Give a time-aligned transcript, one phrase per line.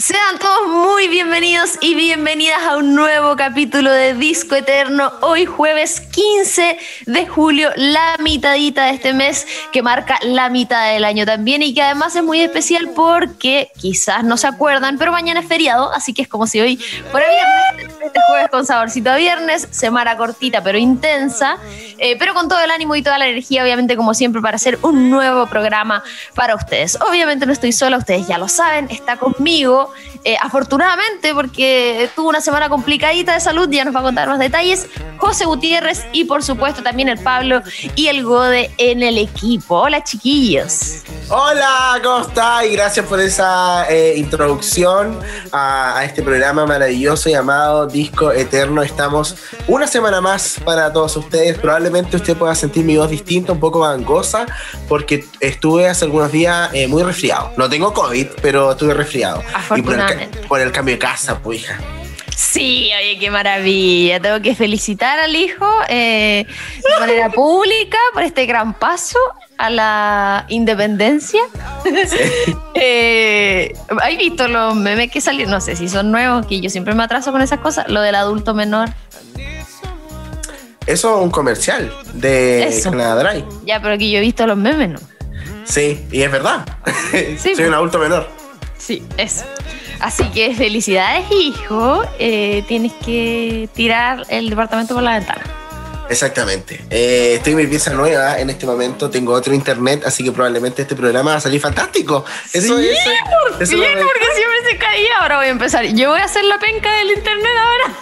[0.00, 5.12] Sean todos muy bienvenidos y bienvenidas a un nuevo capítulo de Disco Eterno.
[5.20, 11.04] Hoy jueves 15 de julio, la mitadita de este mes que marca la mitad del
[11.04, 15.40] año también y que además es muy especial porque quizás no se acuerdan, pero mañana
[15.40, 16.78] es feriado, así que es como si hoy
[17.10, 17.69] fuera viernes,
[18.10, 21.58] este jueves con saborcito a viernes, semana cortita pero intensa,
[21.96, 24.80] eh, pero con todo el ánimo y toda la energía, obviamente como siempre, para hacer
[24.82, 26.02] un nuevo programa
[26.34, 26.98] para ustedes.
[27.08, 29.92] Obviamente no estoy sola, ustedes ya lo saben, está conmigo
[30.24, 34.38] eh, afortunadamente, porque tuvo una semana complicadita de salud, ya nos va a contar más
[34.38, 34.86] detalles,
[35.16, 37.62] José Gutiérrez y por supuesto también el Pablo
[37.94, 39.76] y el Gode en el equipo.
[39.76, 41.04] Hola chiquillos.
[41.28, 42.66] Hola, ¿cómo está?
[42.66, 45.16] Y gracias por esa eh, introducción
[45.52, 48.82] a, este programa maravilloso llamado Disco Eterno.
[48.82, 49.36] Estamos
[49.68, 51.56] una semana más para todos ustedes.
[51.58, 54.44] Probablemente usted pueda sentir mi voz distinta, un poco gangosa,
[54.88, 57.52] porque estuve hace algunos días eh, muy resfriado.
[57.56, 59.40] No tengo COVID, pero estuve resfriado.
[59.76, 59.84] el,
[60.72, 61.78] cambio de casa, pues hija.
[62.36, 64.18] Sí, oye, qué maravilla.
[64.18, 69.18] Tengo que felicitar al hijo eh, de manera pública por este gran paso
[69.58, 71.42] a la independencia.
[72.74, 75.52] eh, ¿Hay visto los memes que salieron?
[75.52, 77.88] No sé si son nuevos, que yo siempre me atraso con esas cosas.
[77.88, 78.88] Lo del adulto menor.
[80.86, 83.44] Eso es un comercial de Canadá Dry.
[83.66, 84.98] Ya, pero aquí yo he visto los memes, ¿no?
[85.64, 86.66] Sí, y es verdad.
[87.12, 87.72] Soy un pues.
[87.72, 88.28] adulto menor.
[88.78, 89.44] Sí, eso.
[90.00, 92.02] Así que felicidades, hijo.
[92.18, 95.42] Eh, tienes que tirar el departamento por la ventana.
[96.10, 96.84] Exactamente.
[96.90, 100.82] Eh, estoy en mi pieza nueva en este momento, tengo otro internet, así que probablemente
[100.82, 102.24] este programa va a salir fantástico.
[102.52, 102.88] Eso sí,
[103.48, 105.18] ¿por porque siempre se caía.
[105.20, 105.84] Ahora voy a empezar.
[105.86, 107.94] Yo voy a hacer la penca del internet ahora.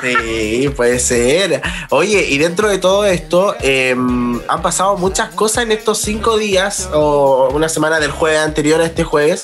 [0.00, 1.60] Sí, puede ser.
[1.90, 6.88] Oye, y dentro de todo esto, em, han pasado muchas cosas en estos cinco días,
[6.92, 9.42] o una semana del jueves anterior a este jueves.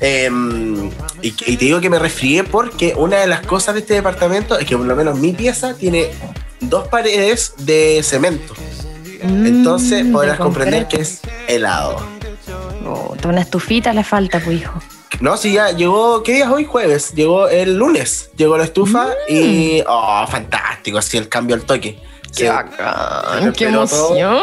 [0.00, 0.90] Em,
[1.24, 4.58] y, y, te digo que me resfrié porque una de las cosas de este departamento
[4.58, 6.10] es que por lo menos mi pieza tiene
[6.60, 8.52] dos paredes de cemento.
[9.22, 11.96] Mm, Entonces podrás comprender que es helado.
[12.86, 14.78] Oh, una estufita le falta, pues hijo.
[15.20, 16.66] No, sí, ya llegó, ¿qué día es hoy?
[16.66, 17.14] Jueves.
[17.14, 19.84] Llegó el lunes, llegó la estufa y, mm.
[19.88, 22.02] oh, fantástico, así el cambio al toque.
[22.36, 24.40] Qué bacán, qué emoción.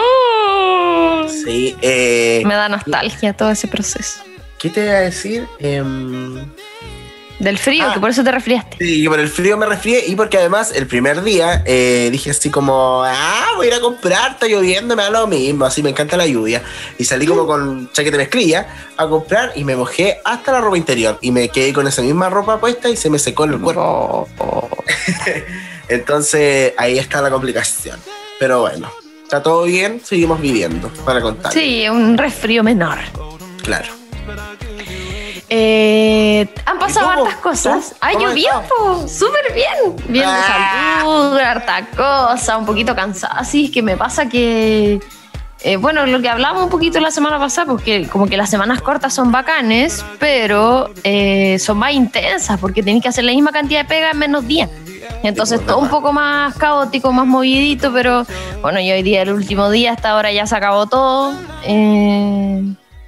[1.29, 4.21] Sí, eh, Me da nostalgia todo ese proceso.
[4.61, 5.47] ¿Qué te iba a decir?
[5.59, 5.83] Eh,
[7.41, 7.99] del frío, que ah.
[7.99, 8.77] por eso te resfriaste.
[8.79, 12.51] Sí, por el frío me resfrié y porque además el primer día eh, dije así
[12.51, 15.89] como, ah, voy a ir a comprar, está lloviendo, me da lo mismo, así me
[15.89, 16.61] encanta la lluvia.
[16.99, 21.17] Y salí como con chaqueta mezclilla a comprar y me mojé hasta la ropa interior
[21.21, 24.27] y me quedé con esa misma ropa puesta y se me secó el cuerpo.
[25.87, 27.99] Entonces ahí está la complicación.
[28.39, 28.91] Pero bueno,
[29.23, 31.51] está todo bien, seguimos viviendo para contar.
[31.51, 32.99] Sí, un resfrío menor.
[33.63, 34.00] Claro.
[35.53, 37.95] Eh, han pasado hartas cosas.
[37.99, 38.53] Ay, yo bien,
[39.05, 39.97] súper bien.
[40.07, 40.99] Bien de ah.
[41.01, 43.33] salud, harta cosa, un poquito cansada.
[43.39, 45.01] Así es que me pasa que.
[45.63, 48.81] Eh, bueno, lo que hablamos un poquito la semana pasada, porque como que las semanas
[48.81, 53.81] cortas son bacanes, pero eh, son más intensas porque tienes que hacer la misma cantidad
[53.81, 54.69] de pega en menos días.
[55.21, 58.25] Entonces todo un poco más caótico, más movidito, pero
[58.61, 61.33] bueno, y hoy día el último día, hasta ahora ya se acabó todo.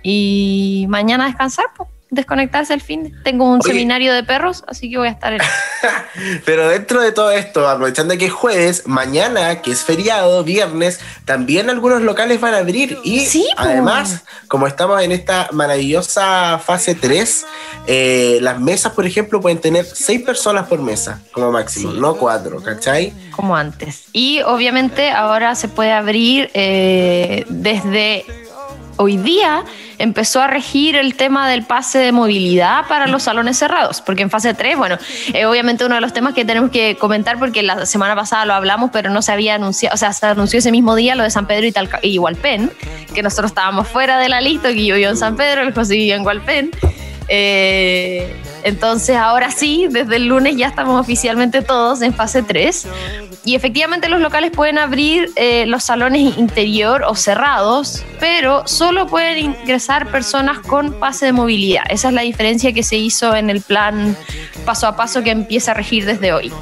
[0.03, 3.13] Y mañana descansar, pues desconectarse al fin.
[3.23, 5.41] Tengo un seminario de perros, así que voy a estar en.
[6.45, 11.69] Pero dentro de todo esto, aprovechando que es jueves, mañana, que es feriado, viernes, también
[11.69, 12.97] algunos locales van a abrir.
[13.03, 13.27] Y
[13.57, 17.45] además, como estamos en esta maravillosa fase 3,
[17.87, 22.61] eh, las mesas, por ejemplo, pueden tener seis personas por mesa, como máximo, no cuatro,
[22.61, 23.13] ¿cachai?
[23.31, 24.05] Como antes.
[24.13, 28.25] Y obviamente ahora se puede abrir eh, desde
[28.97, 29.63] hoy día
[29.97, 34.29] empezó a regir el tema del pase de movilidad para los salones cerrados, porque en
[34.29, 34.97] fase 3, bueno,
[35.33, 38.53] es obviamente uno de los temas que tenemos que comentar porque la semana pasada lo
[38.53, 41.29] hablamos, pero no se había anunciado, o sea, se anunció ese mismo día lo de
[41.29, 42.71] San Pedro y, Talca y Hualpén,
[43.13, 45.95] que nosotros estábamos fuera de la lista, que yo vivo en San Pedro, el José
[45.95, 46.71] vivió en Hualpén.
[47.29, 52.87] Eh, entonces ahora sí, desde el lunes ya estamos oficialmente todos en fase 3
[53.45, 59.37] y efectivamente los locales pueden abrir eh, los salones interior o cerrados, pero solo pueden
[59.37, 61.83] ingresar personas con pase de movilidad.
[61.89, 64.15] Esa es la diferencia que se hizo en el plan
[64.65, 66.53] paso a paso que empieza a regir desde hoy.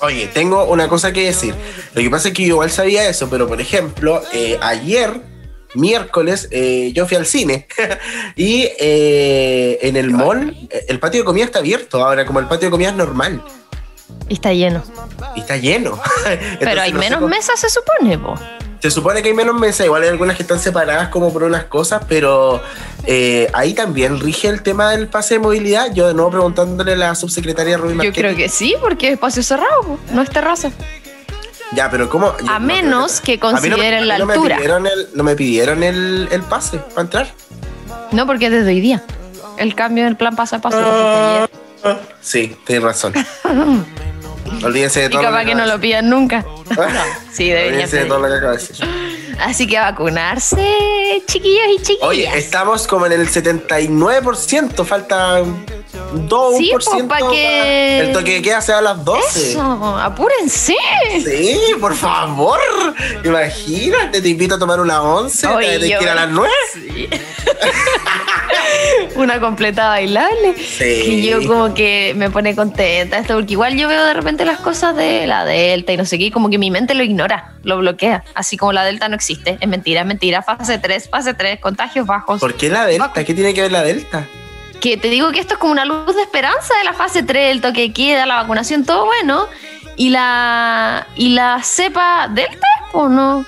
[0.00, 1.54] Oye, tengo una cosa que decir.
[1.94, 5.22] Lo que pasa es que yo igual sabía eso, pero por ejemplo, eh, ayer
[5.74, 7.68] miércoles eh, yo fui al cine
[8.36, 10.56] y en el mall
[10.88, 13.42] el patio de comida está abierto ahora como el patio de comida es normal
[14.28, 14.82] y está lleno.
[15.34, 15.98] Y está lleno.
[16.60, 18.34] Pero hay menos mesas, se supone, po.
[18.80, 21.64] Se supone que hay menos mesas, igual hay algunas que están separadas como por unas
[21.64, 22.62] cosas, pero
[23.06, 25.92] eh, ahí también rige el tema del pase de movilidad.
[25.92, 29.42] Yo de nuevo preguntándole a la subsecretaria Rubí Yo creo que sí, porque es espacio
[29.42, 30.70] cerrado, no es terraza.
[31.72, 32.32] Ya, pero ¿cómo?
[32.48, 34.36] A menos que consideren la altura.
[34.36, 37.34] Me pidieron el, no me pidieron el, el pase para entrar.
[38.12, 39.02] No, porque es desde hoy día.
[39.58, 41.48] El cambio del plan pasa a paso.
[42.20, 43.14] Sí, tienes razón.
[44.64, 45.20] Olvídense de todo.
[45.20, 46.44] Y capaz que, no lo pidan nunca.
[47.32, 48.76] sí, debería Olvídense de todo lo que acabo de decir.
[49.40, 52.08] Así que a vacunarse, chiquillos y chiquillas.
[52.08, 55.42] Oye, estamos como en el 79%, falta
[56.12, 56.56] 2%.
[56.56, 58.00] Sí, pues, para que...
[58.00, 59.50] El toque de queda sea a las 12.
[59.50, 60.76] Eso, apúrense.
[61.24, 62.58] Sí, por favor.
[63.24, 66.00] Imagínate, te invito a tomar una 11, Oye, te, yo...
[66.00, 66.52] a las 9.
[66.72, 67.08] Sí.
[69.16, 70.54] una completa bailable.
[70.56, 71.02] Sí.
[71.04, 74.60] Que yo como que me pone contenta esto, porque igual yo veo de repente las
[74.60, 77.78] cosas de la Delta y no sé qué, como que mi mente lo ignora, lo
[77.78, 78.24] bloquea.
[78.34, 80.42] Así como la Delta no existe, es mentira, es mentira.
[80.42, 82.40] Fase 3, fase 3, contagios bajos.
[82.40, 83.24] ¿Por qué la Delta?
[83.24, 84.26] ¿Qué tiene que ver la Delta?
[84.80, 87.50] Que te digo que esto es como una luz de esperanza de la fase 3,
[87.50, 89.46] el toque queda, la vacunación, todo bueno.
[89.96, 93.44] ¿Y la, y la cepa Delta o no?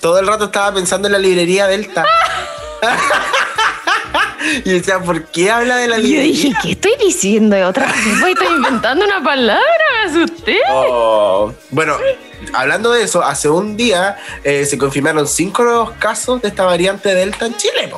[0.00, 2.06] Todo el rato estaba pensando en la librería Delta.
[4.64, 6.24] y decía, ¿por qué habla de la librería?
[6.24, 7.56] Yo dije, ¿qué estoy diciendo?
[7.66, 7.96] Otra vez
[8.28, 9.62] estoy inventando una palabra,
[10.04, 10.58] me asusté.
[10.70, 11.96] Oh, bueno,
[12.52, 17.14] hablando de eso, hace un día eh, se confirmaron cinco nuevos casos de esta variante
[17.14, 17.92] Delta en Chile,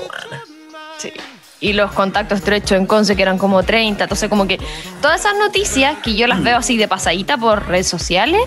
[0.98, 1.12] Sí.
[1.62, 4.04] Y los contactos estrechos en Conce, que eran como 30.
[4.04, 4.58] Entonces, como que
[5.00, 8.42] todas esas noticias que yo las veo así de pasadita por redes sociales,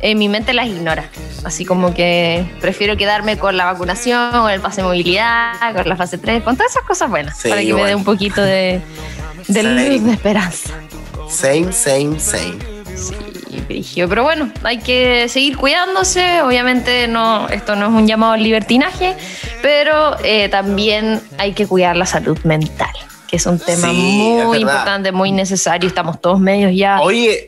[0.00, 1.10] en mi mente las ignora.
[1.44, 5.96] Así como que prefiero quedarme con la vacunación, con el pase de movilidad, con la
[5.96, 8.80] fase 3, con todas esas cosas buenas, para que me dé un poquito de,
[9.48, 10.70] de luz de esperanza.
[11.28, 12.56] Same, same, same.
[12.96, 13.14] Sí,
[14.08, 16.42] pero bueno, hay que seguir cuidándose.
[16.42, 19.16] Obviamente no, esto no es un llamado al libertinaje,
[19.62, 22.90] pero eh, también hay que cuidar la salud mental
[23.26, 25.88] que es un tema muy importante, muy necesario.
[25.88, 27.00] Estamos todos medios ya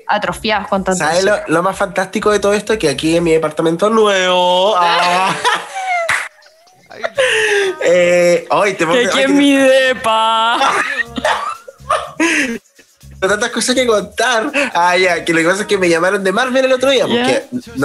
[0.06, 1.04] atrofiados con tanto.
[1.04, 2.78] ¿Sabes lo, más fantástico de todo esto?
[2.78, 4.74] Que aquí en mi departamento nuevo.
[4.76, 5.34] Ah,
[7.84, 10.58] eh, hoy te que aquí en mi depa.
[13.20, 14.50] tantas cosas que contar.
[14.74, 17.06] Ah, ya, que lo que pasa es que me llamaron de Marvel el otro día,
[17.06, 17.44] porque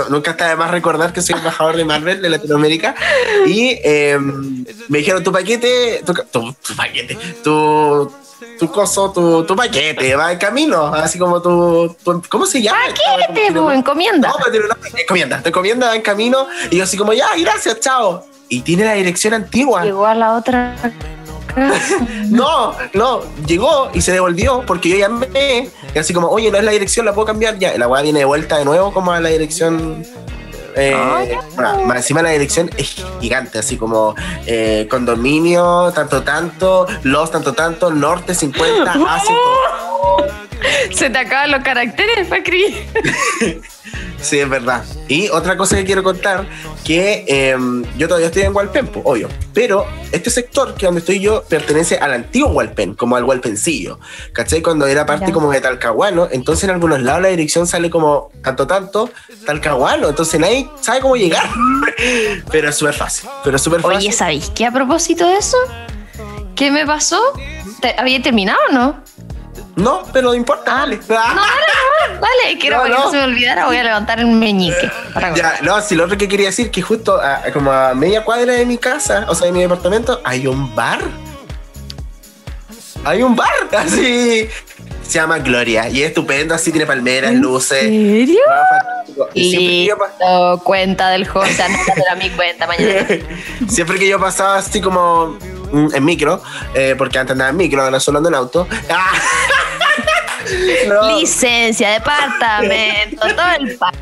[0.10, 2.96] nunca está de más recordar que soy embajador de Marvel de Latinoamérica.
[3.48, 6.14] Y em, me dijeron, tu paquete, tu,
[6.76, 8.12] paquete, tu,
[8.60, 11.96] tu coso, tu, tu, paquete, va en camino, así como tu,
[12.30, 12.80] ¿cómo se llama?
[12.88, 14.30] Paquete, tu encomienda.
[14.30, 17.80] No, pero no, encomienda, tu encomienda va en camino, y yo así como, ya, gracias,
[17.80, 18.26] chao.
[18.50, 19.82] Y tiene la dirección antigua.
[19.82, 20.76] A la otra
[22.30, 25.70] no, no, llegó y se devolvió porque yo llamé.
[25.94, 27.60] Y así como, oye, no es la dirección, la puedo cambiar.
[27.60, 30.06] Ya, la weá viene de vuelta de nuevo como a la dirección.
[30.76, 34.16] Eh, ah, más encima la dirección es gigante, así como
[34.48, 39.36] eh, condominio, tanto tanto, los tanto tanto, norte 50, Asia.
[40.92, 42.44] Se te acaban los caracteres para
[44.22, 44.84] Sí, es verdad.
[45.08, 46.46] Y otra cosa que quiero contar,
[46.84, 51.44] que em, yo todavía estoy en Hualpén, obvio, pero este sector que donde estoy yo
[51.44, 54.00] pertenece al antiguo Hualpén, como al Hualpencillo,
[54.32, 54.62] ¿cachai?
[54.62, 58.66] Cuando era parte como de Talcahuano, entonces en algunos lados la dirección sale como tanto,
[58.66, 59.10] tanto,
[59.46, 61.50] Talcahuano, entonces nadie sabe cómo llegar,
[62.52, 63.98] pero es súper fácil, pero súper fácil.
[63.98, 65.58] Oye, ¿sabéis qué a propósito de eso?
[66.56, 67.22] ¿Qué me pasó?
[67.98, 69.04] ¿Había terminado o no?
[69.76, 70.98] No, pero no importa, ah, dale.
[70.98, 74.28] No, dale, no, dale, quiero no, que no se me olvidara, voy a levantar el
[74.28, 74.92] meñique.
[75.36, 78.54] ya, no, si lo otro que quería decir, que justo a, como a media cuadra
[78.54, 81.00] de mi casa, o sea, de mi departamento, hay un bar.
[83.04, 84.48] Hay un bar, así.
[85.02, 87.84] Se llama Gloria y es estupendo, así tiene palmeras, luces.
[87.84, 88.42] ¿En serio?
[89.34, 89.90] Y,
[90.64, 93.06] cuenta del José, no mi cuenta mañana.
[93.68, 95.38] siempre que yo pasaba así como
[95.74, 96.42] en micro,
[96.74, 98.66] eh, porque antes andaba en micro, ahora solo ando en auto.
[101.18, 103.96] Licencia, departamento, todo el pack.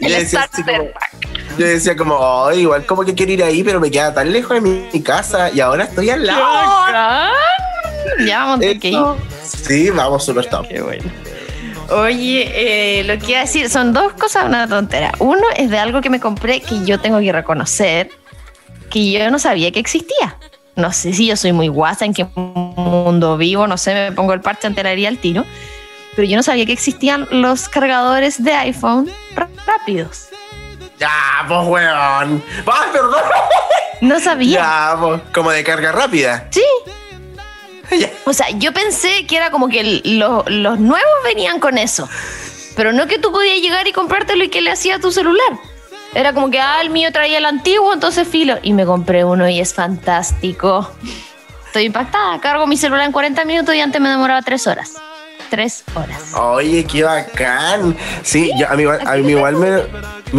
[0.00, 0.92] El
[1.58, 4.54] yo decía como, oh, igual como que quiero ir ahí, pero me queda tan lejos
[4.54, 7.32] de mi, casa y ahora estoy al lado.
[8.24, 8.98] Ya vamos que ir.
[9.42, 10.68] Sí, vamos super top.
[10.68, 11.10] Qué bueno.
[11.90, 15.12] Oye, eh, lo que iba a decir son dos cosas, una tontera.
[15.18, 18.10] Uno es de algo que me compré que yo tengo que reconocer
[18.90, 20.36] que yo no sabía que existía
[20.76, 24.32] no sé si yo soy muy guasa, en qué mundo vivo, no sé, me pongo
[24.32, 25.44] el parche ante la al tiro,
[26.16, 29.10] pero yo no sabía que existían los cargadores de iPhone
[29.66, 30.28] rápidos.
[30.98, 32.44] Ya, pues, weón.
[32.66, 33.22] ¡Ah, perdón!
[34.02, 34.60] No sabía.
[34.60, 36.46] Ya, pues, como de carga rápida.
[36.50, 36.64] Sí.
[38.24, 42.08] O sea, yo pensé que era como que los nuevos venían con eso.
[42.76, 45.58] Pero no que tú podías llegar y comprártelo y que le hacía a tu celular.
[46.14, 48.58] Era como que, ah, el mío traía el antiguo, entonces filo.
[48.62, 50.90] Y me compré uno y es fantástico.
[51.66, 52.40] Estoy impactada.
[52.40, 54.94] Cargo mi celular en 40 minutos y antes me demoraba 3 horas.
[55.50, 56.34] 3 horas.
[56.36, 57.96] Oye, qué bacán.
[58.22, 59.82] Sí, yo, a mí, igual- a mí igual me, me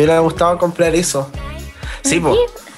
[0.04, 1.32] hubiera gustado comprar eso.
[2.04, 2.38] Sí, pues.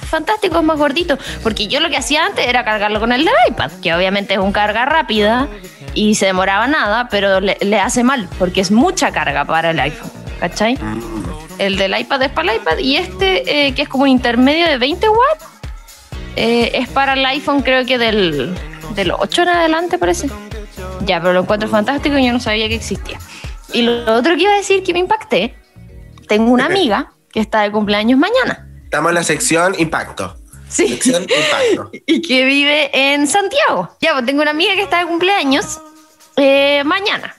[0.09, 1.17] fantástico, es más gordito.
[1.41, 4.39] Porque yo lo que hacía antes era cargarlo con el del iPad, que obviamente es
[4.39, 5.47] un carga rápida
[5.95, 9.79] y se demoraba nada, pero le, le hace mal, porque es mucha carga para el
[9.79, 10.11] iPhone.
[10.39, 10.77] ¿Cachai?
[11.57, 14.67] El del iPad es para el iPad y este, eh, que es como un intermedio
[14.67, 15.45] de 20 watts,
[16.35, 18.55] eh, es para el iPhone, creo que del,
[18.95, 20.29] del 8 en adelante, parece.
[21.05, 23.19] Ya, pero lo encuentro fantástico y yo no sabía que existía.
[23.71, 25.55] Y lo otro que iba a decir que me impacté,
[26.27, 28.67] tengo una amiga que está de cumpleaños mañana.
[28.83, 30.37] Estamos en la sección Impacto.
[30.69, 30.87] Sí.
[30.87, 31.91] Sección Impacto.
[32.05, 33.89] Y que vive en Santiago.
[34.01, 35.79] Ya, pues tengo una amiga que está de cumpleaños
[36.35, 37.35] eh, mañana.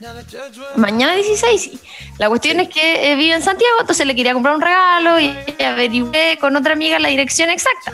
[0.75, 1.79] Mañana 16, sí.
[2.17, 5.35] La cuestión es que eh, vive en Santiago, entonces le quería comprar un regalo y
[5.63, 7.93] averigué con otra amiga la dirección exacta.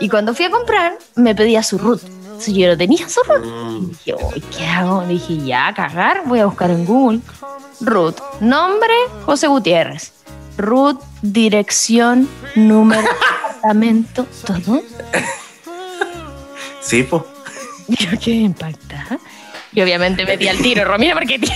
[0.00, 2.00] Y cuando fui a comprar, me pedía su root.
[2.46, 3.44] Yo no tenía su root.
[3.44, 5.02] Y dije, "Uy, ¿qué hago?
[5.02, 7.20] Dije, ya, cagar, voy a buscar en Google.
[7.80, 8.94] Root, nombre,
[9.26, 10.12] José Gutiérrez.
[10.56, 13.02] Root, dirección, número,
[13.60, 14.82] departamento, todo.
[16.80, 17.22] Sí, pues.
[17.88, 19.18] Yo qué impactada.
[19.72, 21.50] Y obviamente metí al tiro, Romina Marchetti.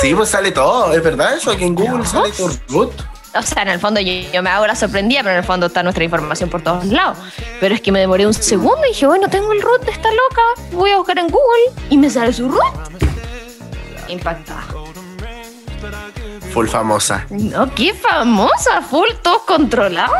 [0.00, 2.92] Sí, pues sale todo, es verdad eso, que en Google sale tu root.
[3.36, 5.66] O sea, en el fondo yo, yo me hago la sorprendida, pero en el fondo
[5.66, 7.18] está nuestra información por todos lados.
[7.60, 10.08] Pero es que me demoré un segundo y dije, bueno, tengo el root de esta
[10.08, 12.62] loca, voy a buscar en Google y me sale su root.
[14.08, 14.64] Impactada.
[16.54, 17.26] Full famosa.
[17.30, 20.14] No, qué famosa, full, todos controlados.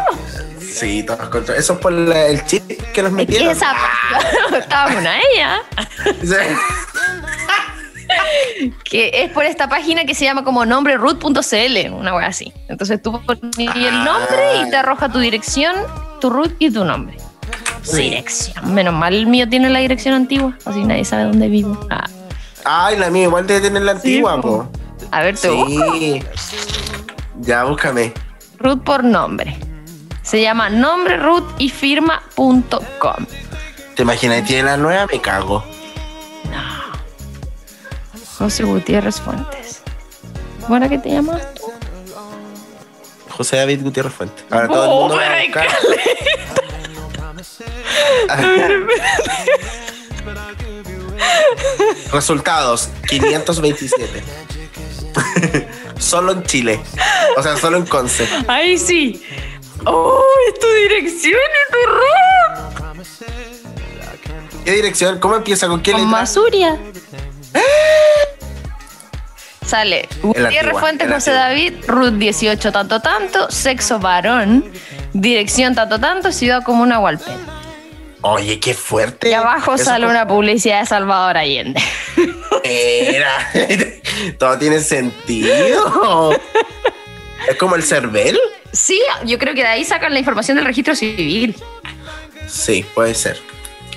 [0.61, 2.62] Sí, todos contra- Eso es por la- el chip
[2.93, 3.50] que nos Es que metieron.
[3.50, 3.73] esa
[4.99, 5.61] una ella.
[8.85, 12.53] Que es por esta página que se llama como nombreroot.cl, una wea así.
[12.69, 15.75] Entonces tú pones el nombre y te arroja tu dirección,
[16.21, 17.17] tu root y tu nombre.
[17.83, 18.03] Sí.
[18.03, 18.73] dirección.
[18.75, 21.79] Menos mal el mío tiene la dirección antigua, así nadie sabe dónde vivo.
[21.91, 22.07] Ah.
[22.64, 24.71] Ay, la mía igual debe tener la antigua, po.
[24.71, 24.71] po.
[25.11, 25.93] A ver, te busco.
[25.95, 26.23] Sí.
[27.41, 28.13] Ya, búscame.
[28.59, 29.57] Root por nombre.
[30.23, 33.27] Se llama nombre root y firma.com.
[33.95, 35.07] ¿Te imaginas tiene la nueva?
[35.07, 35.65] Me cago.
[38.39, 39.83] José Gutiérrez Fuentes.
[40.67, 41.63] ¿Cómo que te llamas tú?
[43.31, 44.45] José David Gutiérrez Fuentes.
[44.51, 45.69] Ahora todo el Oh, mundo va a buscar.
[52.13, 54.23] Resultados: 527.
[55.99, 56.81] solo en Chile.
[57.37, 58.29] O sea, solo en Conce.
[58.49, 59.23] Ahí sí.
[59.87, 63.05] ¡Oh, es tu dirección y tu root!
[64.64, 65.19] ¿Qué dirección?
[65.19, 65.67] ¿Cómo empieza?
[65.69, 66.19] ¿Con qué Con letra?
[66.19, 66.79] Masuria.
[69.67, 71.33] Sale Gutiérrez Fuentes José.
[71.33, 74.71] David, Ruth 18 tanto tanto, sexo varón,
[75.14, 77.38] dirección tanto tanto, ciudad comuna Hualpén.
[78.21, 79.31] Oye, qué fuerte.
[79.31, 81.83] Y abajo Eso sale fue- una publicidad de Salvador Allende.
[82.62, 83.31] Era.
[84.38, 86.33] Todo tiene sentido.
[87.49, 88.38] es como el CERVEL.
[88.73, 91.54] Sí, yo creo que de ahí sacan la información del registro civil.
[92.49, 93.40] Sí, puede ser.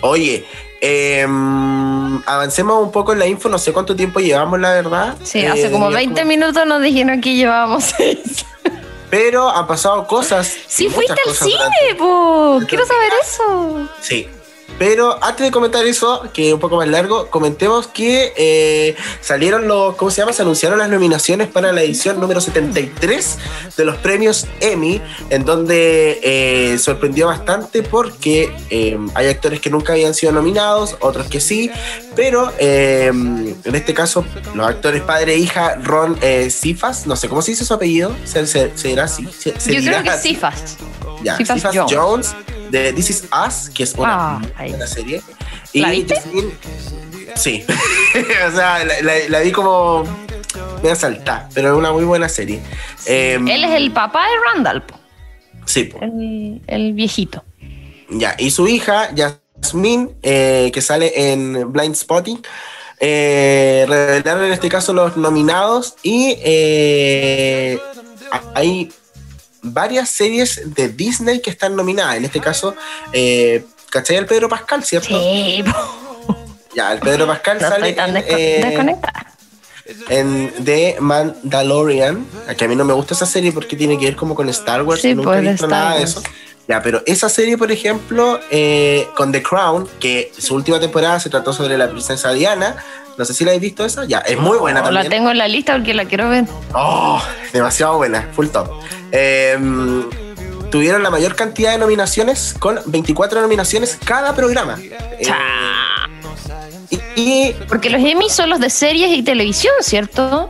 [0.01, 0.45] Oye,
[0.81, 3.50] em, avancemos un poco en la info.
[3.50, 5.15] No sé cuánto tiempo llevamos, la verdad.
[5.24, 8.45] Sí, Eh, hace como ya 20 como- minutos nos dijeron que llevábamos seis.
[9.09, 10.53] Pero han pasado cosas.
[10.67, 12.59] Sí, fuiste al cosas cine, po.
[12.67, 13.89] Quiero saber eso.
[14.01, 14.27] Sí.
[14.77, 19.67] Pero antes de comentar eso, que es un poco más largo, comentemos que eh, salieron
[19.67, 20.33] los, ¿cómo se llama?
[20.33, 23.38] Se anunciaron las nominaciones para la edición número 73
[23.75, 29.93] de los premios Emmy, en donde eh, sorprendió bastante porque eh, hay actores que nunca
[29.93, 31.71] habían sido nominados, otros que sí,
[32.15, 36.17] pero en este caso los actores padre e hija Ron
[36.51, 39.27] Cifas, no sé cómo se dice su apellido, ¿Se, se- será así?
[39.38, 40.12] Se- Yo creo que.
[40.17, 40.77] Cifas.
[41.24, 41.36] Ya,
[41.74, 41.93] Jones.
[41.95, 42.36] Jones.
[42.69, 44.75] de This Is Us, que es una Ah, ahí.
[44.87, 45.21] serie.
[45.73, 46.15] Y ¿La viste?
[46.15, 46.51] Jasmine-
[47.35, 47.65] sí.
[48.47, 50.03] o sea, la, la- la vi como
[50.83, 52.61] me saltar, pero es una muy buena serie.
[53.05, 54.99] Em, Él es el papá de Randall, po.
[55.65, 55.99] Sí, po.
[56.01, 57.43] el, el viejito.
[58.09, 58.35] ya.
[58.37, 59.09] Y su hija,
[59.61, 62.41] Jasmine, eh, que sale en Blind Spotting.
[62.99, 67.77] Eh, revelaron en este caso los nominados y eh,
[68.55, 68.91] hay
[69.61, 72.15] varias series de Disney que están nominadas.
[72.17, 72.75] En este caso,
[73.13, 74.17] eh, ¿cachai?
[74.17, 75.20] El Pedro Pascal, ¿cierto?
[75.20, 75.63] Sí.
[76.75, 78.96] Ya, el Pedro Pascal No sale estoy tan eh,
[80.10, 82.25] en The Mandalorian.
[82.58, 84.84] Que a mí no me gusta esa serie porque tiene que ver como con Star
[84.84, 85.01] Wars.
[85.01, 86.12] Sí, nunca pues, he de visto Star nada de Wars.
[86.12, 86.24] eso.
[86.67, 91.29] Ya, pero esa serie, por ejemplo, eh, con The Crown, que su última temporada se
[91.29, 92.75] trató sobre la princesa Diana.
[93.17, 94.03] No sé si la habéis visto esa.
[94.06, 95.03] Ya, es muy buena Oh, también.
[95.06, 96.44] La tengo en la lista porque la quiero ver.
[96.74, 97.22] Oh,
[97.53, 98.70] demasiado buena, full top.
[99.12, 100.03] Em,
[100.71, 104.77] tuvieron la mayor cantidad de nominaciones con 24 nominaciones cada programa.
[104.79, 105.27] Eh,
[106.89, 110.50] y, y, Porque los Emmy son los de series y televisión, ¿cierto?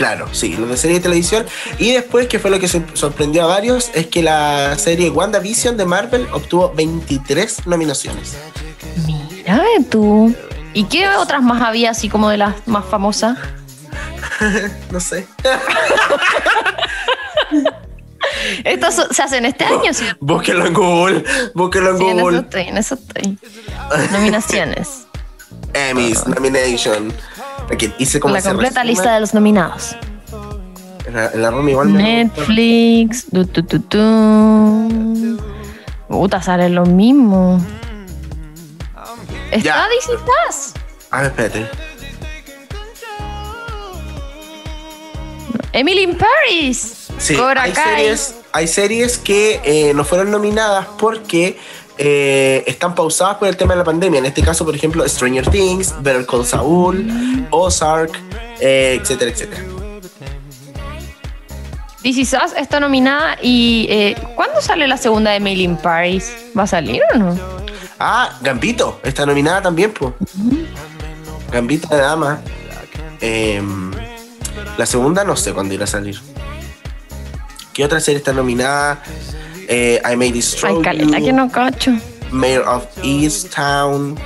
[0.00, 1.44] claro, sí, los de serie de televisión.
[1.78, 5.84] Y después, que fue lo que sorprendió a varios, es que la serie WandaVision de
[5.84, 8.34] Marvel obtuvo 23 nominaciones.
[9.06, 10.34] Mira tú.
[10.72, 13.36] ¿Y qué otras más había así como de las más famosas?
[14.90, 15.26] No sé.
[18.64, 20.16] Estas se hacen este año, ¿cierto?
[20.20, 21.24] Búsquenlo en Google.
[21.54, 22.38] Búsquenlo en Sí, en eso Google.
[22.38, 23.38] estoy, en eso estoy.
[24.12, 25.06] Nominaciones.
[25.72, 27.12] Emmys, nomination.
[27.70, 29.96] Aquí hice como la completa lista de los nominados.
[31.06, 33.30] En la, en la igual Netflix.
[33.30, 35.38] Du, tu, tu, tu.
[36.08, 37.64] Puta, sale lo mismo.
[39.50, 39.86] Está.
[39.88, 40.74] Disney Plus.
[41.10, 41.66] A ver, espérate.
[45.72, 46.99] Emily in Paris.
[47.20, 47.96] Sí, Cobra hay Kai.
[47.96, 51.58] series, hay series que eh, no fueron nominadas porque
[51.98, 54.18] eh, están pausadas por el tema de la pandemia.
[54.18, 58.18] En este caso, por ejemplo, Stranger Things, Better Call Saul, Ozark,
[58.58, 59.62] eh, etcétera, etcétera.
[62.02, 66.32] This Is Us está nominada y eh, ¿cuándo sale la segunda de Emily in Paris?
[66.58, 67.38] ¿Va a salir o no?
[67.98, 70.14] Ah, Gambito, está nominada también, pues.
[71.52, 72.40] Gambito de Dama.
[73.20, 73.90] Em,
[74.78, 76.18] la segunda no sé cuándo irá a salir.
[77.72, 79.02] ¿Qué otra serie está nominada?
[79.68, 81.92] Eh, I May Destroy Ay, caleta You, que no cacho.
[82.30, 84.16] Mayor of Easttown,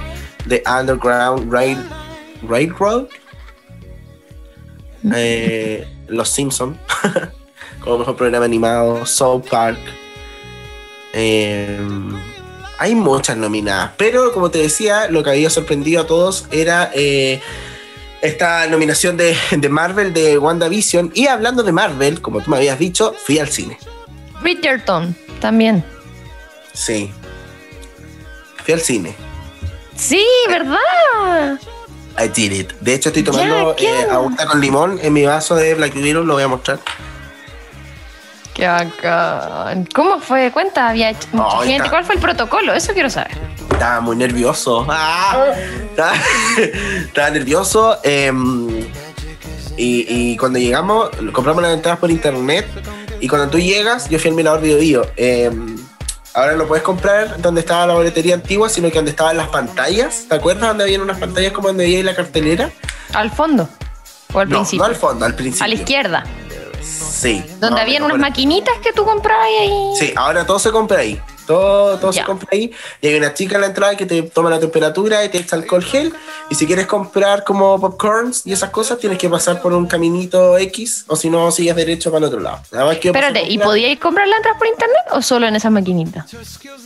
[0.49, 1.79] The Underground Rail,
[2.43, 3.09] Railroad,
[5.15, 6.79] eh, Los Simpsons,
[7.81, 9.79] como mejor programa animado, South Park.
[11.13, 11.79] Eh,
[12.79, 17.41] hay muchas nominadas, pero como te decía, lo que había sorprendido a todos era eh,
[18.25, 21.13] esta nominación de, de Marvel de WandaVision.
[21.15, 23.79] Y hablando de Marvel, como tú me habías dicho, fui al cine.
[24.41, 25.85] Bridgerton también.
[26.73, 27.13] Sí.
[28.65, 29.15] Fui al cine.
[29.97, 31.59] Sí, ¿verdad?
[32.19, 32.73] I did it.
[32.81, 35.95] De hecho, estoy tomando Ya, ¿qué eh, agüita con limón en mi vaso de Black
[35.95, 36.81] Widow, lo voy a mostrar.
[38.55, 39.87] Qué bacán.
[39.95, 40.51] ¿Cómo fue?
[40.53, 41.77] Cuenta, había mucha gente.
[41.77, 42.73] está- ¿Cuál fue el protocolo?
[42.73, 43.33] Eso quiero saber.
[43.73, 44.87] Estaba muy nervioso.
[44.89, 45.47] Ah,
[45.91, 46.13] estaba,
[47.05, 47.99] estaba nervioso.
[48.05, 48.69] em,
[49.77, 52.67] y, y cuando llegamos, compramos las entradas por internet.
[53.21, 55.07] Y cuando tú llegas, yo fui al mirador Bio Bio.
[55.17, 55.77] em,
[56.35, 60.27] ahora no puedes comprar donde estaba la boletería antigua, sino que donde estaban las pantallas.
[60.29, 62.71] ¿Te acuerdas donde habían unas pantallas como donde veía la cartelera?
[63.15, 63.69] ¿Al fondo?
[64.33, 64.79] ¿O al no, principio?
[64.85, 65.65] no al fondo, al principio.
[65.65, 66.25] a la izquierda.
[66.85, 67.45] Sí.
[67.61, 69.93] Donde más o habían menos unas maquinitas que tú comprabas ahí.
[69.99, 71.21] Sí, ahora todo se compra ahí.
[71.47, 72.73] Todo, todo se compra ahí.
[73.01, 75.57] Y hay una chica en la entrada que te toma la temperatura y te echa
[75.57, 76.13] alcohol gel.
[76.51, 80.59] Y si quieres comprar como popcorns y esas cosas, tienes que pasar por un caminito
[80.59, 82.61] X o si no, sigues derecho para el otro lado.
[82.73, 85.47] Nada más que yo pasé Espérate, ¿y podíais comprar las entradas por internet o solo
[85.47, 86.27] en esas maquinitas?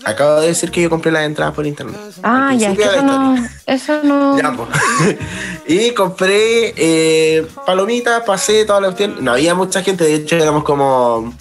[0.05, 1.97] Acabo de decir que yo compré las entradas por internet.
[2.23, 3.49] Ah, ya, es que eso no.
[3.67, 4.39] Eso no.
[4.39, 4.69] Ya, po.
[5.67, 9.17] y compré eh, palomitas, pasé toda la cuestión.
[9.21, 11.33] No había mucha gente, de hecho éramos como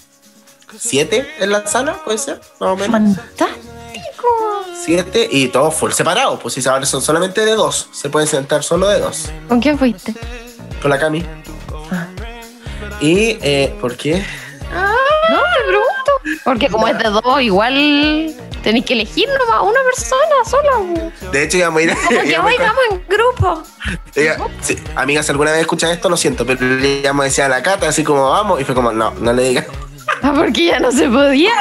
[0.78, 3.16] siete en la sala, puede ser, más o menos.
[3.18, 3.68] Fantástico.
[4.84, 8.64] Siete y todos full separados, pues si ahora son solamente de dos, se pueden sentar
[8.64, 9.30] solo de dos.
[9.48, 10.14] ¿Con quién fuiste?
[10.82, 11.26] Con la Cami.
[11.92, 12.08] Ah.
[13.00, 14.24] Y, eh, ¿por qué?
[15.30, 16.42] No, me pregunto.
[16.44, 21.12] Porque como es de dos, igual tenéis que elegir nomás una persona sola.
[21.32, 21.94] De hecho, íbamos a ir.
[21.96, 22.56] Como que hoy
[22.92, 23.64] en grupo.
[24.62, 27.50] sí, amigas, si alguna vez escuchan esto, lo siento, pero le íbamos a decir a
[27.50, 29.66] la Cata, así como vamos, y fue como, no, no le digas.
[30.22, 31.52] Ah, porque ya no se podía.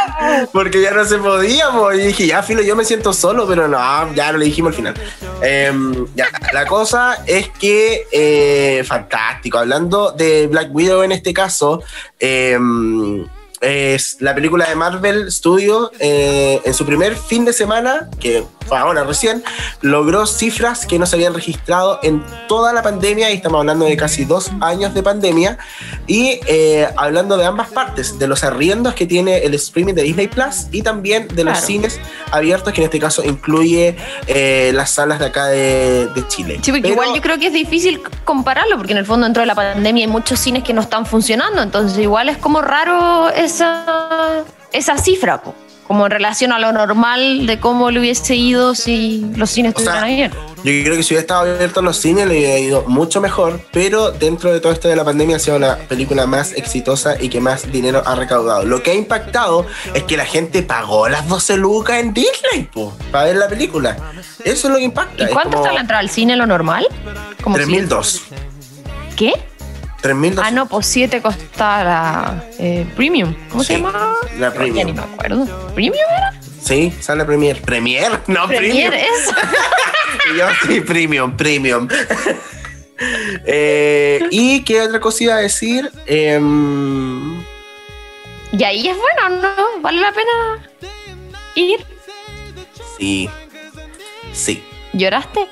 [0.52, 1.92] Porque ya no se podía, po.
[1.92, 4.94] y dije, ya, filo, yo me siento solo, pero no, ya lo dijimos al final.
[5.42, 6.06] Em,
[6.52, 11.82] la cosa es que, eh, fantástico, hablando de Black Widow en este caso,
[12.18, 13.26] em,
[13.66, 18.78] es la película de Marvel Studios eh, en su primer fin de semana, que fue
[18.78, 19.44] ahora recién,
[19.80, 23.96] logró cifras que no se habían registrado en toda la pandemia, y estamos hablando de
[23.96, 25.58] casi dos años de pandemia,
[26.06, 30.28] y eh, hablando de ambas partes, de los arriendos que tiene el streaming de Disney
[30.28, 31.66] Plus y también de los Claro.
[31.66, 32.00] cines
[32.32, 36.58] abiertos, que en este caso incluye eh, las salas de acá de, de Chile.
[36.62, 39.40] Sí, porque Pero- igual yo creo que es difícil compararlo, porque en el fondo dentro
[39.42, 43.30] de la pandemia hay muchos cines que no están funcionando, entonces igual es como raro
[43.56, 45.54] esa, esa cifra, po,
[45.86, 49.78] como en relación a lo normal de cómo le hubiese ido si los cines O
[49.78, 50.40] sea, estuvieran abiertos.
[50.56, 54.10] Yo creo que si hubiera estado abierto los cines le hubiera ido mucho mejor, pero
[54.10, 57.40] dentro de todo esto de la pandemia ha sido la película más exitosa y que
[57.40, 58.64] más dinero ha recaudado.
[58.64, 59.64] Lo que ha impactado
[59.94, 63.96] es que la gente pagó las 12 lucas en Disney po, para ver la película.
[64.44, 65.22] Eso es lo que impacta.
[65.22, 66.86] ¿Y Es cuánto como está la entrada al cine, lo normal?
[67.44, 68.08] Como 3002.
[68.08, 68.22] si-
[69.14, 69.32] ¿Qué?
[70.00, 70.44] 3002.
[70.46, 73.34] Ah, no, pues 7 costaba la eh, Premium.
[73.50, 74.14] ¿Cómo se llama?
[74.38, 74.86] la Ya Premium.
[74.86, 75.46] ni me acuerdo.
[75.74, 76.40] ¿Premium era?
[76.62, 77.60] Sí, sale Premier.
[77.62, 78.10] ¿Premier?
[78.26, 79.10] No, Premier, Premium.
[79.22, 79.32] eso.
[80.34, 81.88] Y Yo sí, Premium, Premium.
[83.44, 85.90] Eh, ¿Y qué otra cosa iba a decir?
[86.06, 87.38] Em,
[88.52, 89.82] Y ahí es bueno, ¿no?
[89.82, 90.70] ¿Vale la pena
[91.56, 91.84] ir?
[92.98, 93.28] sí.
[94.32, 94.64] Sí.
[94.94, 95.46] ¿Lloraste?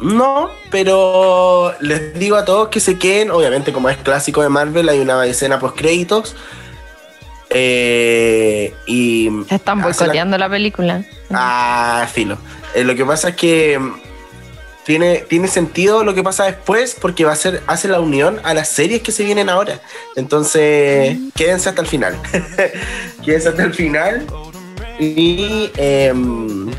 [0.00, 3.30] No, pero les digo a todos que se queden.
[3.30, 6.36] Obviamente, como es clásico de Marvel, hay una escena post créditos.
[7.50, 9.28] Eh, y.
[9.50, 11.02] Están la- boicoteando la película.
[11.30, 12.38] Ah, filo.
[12.74, 13.94] Eh, lo que pasa es que mm,
[14.84, 18.54] tiene, tiene sentido lo que pasa después porque va a ser, hace la unión a
[18.54, 19.80] las series que se vienen ahora.
[20.16, 22.16] Entonces, quédense hasta el final.
[23.24, 24.26] quédense hasta el final.
[25.00, 26.70] Y em,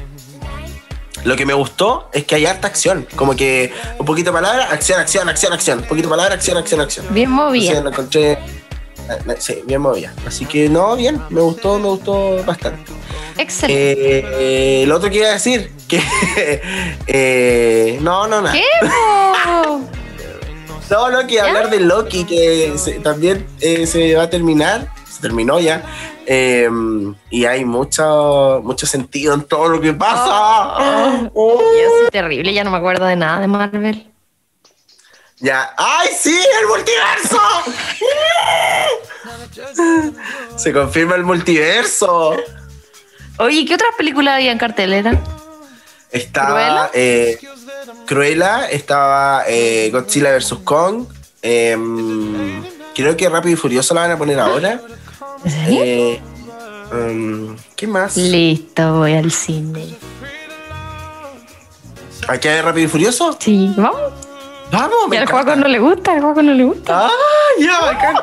[1.26, 3.08] lo que me gustó es que hay harta acción.
[3.16, 5.80] Como que un poquito de palabra, acción, acción, acción, acción.
[5.80, 7.06] Un poquito de palabra, acción, acción, acción.
[7.12, 7.78] Bien movida.
[7.78, 8.32] Entonces, lo encontré.
[8.34, 10.14] eh, Sí, bien movida.
[10.28, 12.92] Así que no, bien, me gustó, me gustó bastante.
[13.38, 14.82] Excelente.
[14.82, 16.00] Eh, lo otro que iba a decir, que
[17.08, 18.54] eh, no, no, nada.
[18.54, 18.64] ¿Qué?
[20.90, 25.22] No, no, que hablar de Loki, que se- también eh, se va a terminar, se
[25.22, 25.84] terminó ya,
[26.32, 26.70] eh,
[27.32, 30.76] y hay mucho, mucho sentido en todo lo que pasa.
[31.34, 31.60] Oh.
[31.60, 34.06] Yo soy terrible, ya no me acuerdo de nada de Marvel.
[35.40, 36.38] Ya, ¡ay, sí!
[36.62, 37.40] ¡El multiverso!
[40.58, 42.36] se confirma el multiverso.
[43.40, 45.20] Oye, ¿qué otras películas había en cartelera?
[46.12, 46.92] Estaba ¿Cruella?
[46.94, 47.40] eh,
[48.06, 50.56] Cruella, estaba eh, Godzilla vs.
[50.64, 51.06] Kong.
[51.42, 52.64] em,
[52.94, 54.80] creo que Rápido y Furioso la van a poner ahora.
[55.46, 56.20] Eh,
[56.92, 58.18] em, ¿Qué más?
[58.18, 59.96] Listo, voy al cine.
[62.28, 63.36] ¿Aquí hay Rápido y Furioso?
[63.40, 64.14] Sí, vamos.
[64.72, 65.44] Vamos, Y me al encanta.
[65.46, 67.08] juego no le gusta, al juego no le gusta.
[67.08, 67.10] Ah,
[67.60, 68.16] ya, bacán.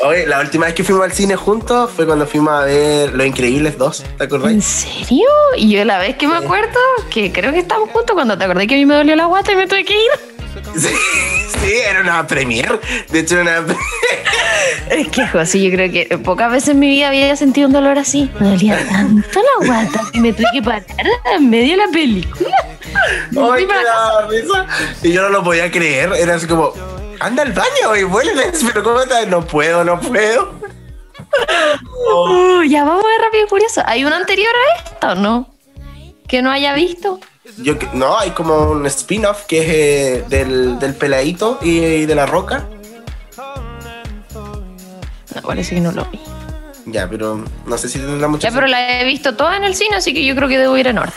[0.00, 3.26] Oye, la última vez que fuimos al cine juntos fue cuando fuimos a ver Los
[3.26, 4.64] Increíbles 2, ¿te ¿En acordás?
[4.64, 5.26] serio?
[5.56, 6.78] Y yo la vez que me acuerdo,
[7.10, 9.52] que creo que estábamos juntos cuando te acordé que a mí me dolió la guata
[9.52, 10.10] y me tuve que ir.
[10.74, 10.88] Sí,
[11.62, 12.80] sí, era una premiere.
[13.10, 13.74] De hecho, era una.
[14.90, 17.98] Es que, José, yo creo que pocas veces en mi vida había sentido un dolor
[17.98, 18.30] así.
[18.40, 20.84] Me dolía tanto la guata que me tuve que parar
[21.36, 22.56] en medio de la película.
[23.52, 24.66] Ay, para la risa.
[25.02, 26.12] Y yo no lo podía creer.
[26.14, 26.72] Era así como,
[27.20, 28.52] anda al baño y vuelve.
[28.66, 29.26] Pero ¿cómo estás?
[29.28, 30.54] No puedo, no puedo.
[32.12, 33.82] Uh, ya vamos de Rápido y Furioso.
[33.86, 35.50] ¿Hay una anterior a esta o no?
[36.28, 37.20] Que no haya visto.
[37.58, 42.14] Yo, no, hay como un spin-off que es eh, del, del peladito y, y de
[42.14, 42.66] la roca.
[45.34, 46.20] No, parece que no lo vi.
[46.86, 49.74] Ya, pero no sé si tendrá mucho Ya, pero la he visto toda en el
[49.74, 51.14] cine, así que yo creo que debo ir en orden.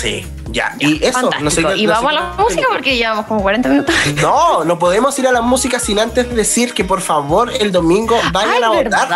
[0.00, 0.74] Sí, ya.
[0.78, 3.68] Y eso, no sé y no sé vamos a la música porque llevamos como 40
[3.68, 3.94] minutos.
[4.22, 8.16] No, no podemos ir a la música sin antes decir que por favor el domingo
[8.32, 8.84] vayan Ay, a votar.
[8.84, 9.08] verdad,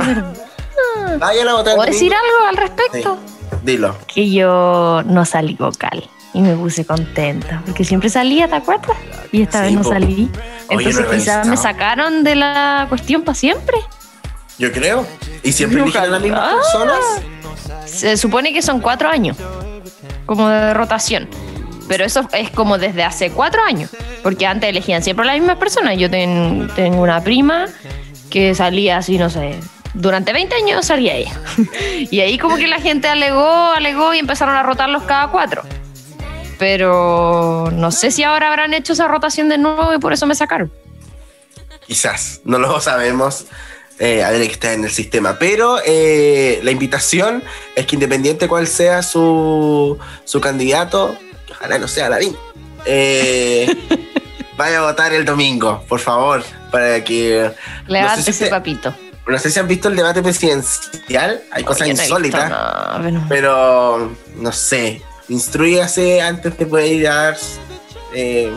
[0.00, 0.34] verdad.
[1.18, 1.72] Vayan a votar.
[1.72, 3.18] el ¿Puedo decir algo al Sí, respecto?
[3.62, 3.96] dilo.
[4.12, 8.96] Que yo no salí vocal y me puse contenta porque siempre salía, ¿te acuerdas?
[9.32, 9.88] Y esta Sí, vez no po.
[9.90, 10.30] salí.
[10.68, 13.78] Oye, Entonces no quizás me sacaron de la cuestión para siempre.
[14.58, 15.06] Yo creo.
[15.42, 16.98] Y siempre eligen a las mismas personas.
[17.86, 19.36] Se supone que son cuatro años,
[20.26, 21.28] como de rotación.
[21.88, 23.90] Pero eso es como desde hace cuatro años,
[24.24, 25.96] porque antes elegían siempre las mismas personas.
[25.96, 27.66] Yo ten- tengo una prima
[28.28, 29.60] que salía así, no sé,
[29.94, 31.40] durante 20 años salía ella.
[32.10, 35.62] y ahí como que la gente alegó, alegó y empezaron a rotarlos cada cuatro.
[36.58, 40.34] Pero no sé si ahora habrán hecho esa rotación de nuevo y por eso me
[40.34, 40.72] sacaron.
[41.86, 43.46] Quizás, no lo sabemos.
[43.98, 45.38] Eh, que está en el sistema.
[45.38, 47.42] Pero eh, la invitación
[47.74, 52.36] es que independiente cuál sea su, su candidato, que ojalá no sea Lavín,
[52.84, 53.74] eh,
[54.58, 57.50] vaya a votar el domingo, por favor, para que...
[57.86, 58.94] Levante si ese usted- papito.
[59.26, 62.52] No sé si han visto el debate presidencial, hay cosas no insólitas,
[63.02, 67.36] pero- pero no sé, instruyase antes de poder ir a dar
[68.14, 68.52] eh,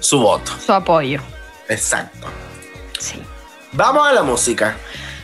[0.00, 0.52] su voto.
[0.66, 1.20] Su apoyo.
[1.68, 2.26] Exacto.
[2.98, 3.22] Sí.
[3.72, 4.76] Vamos a la música.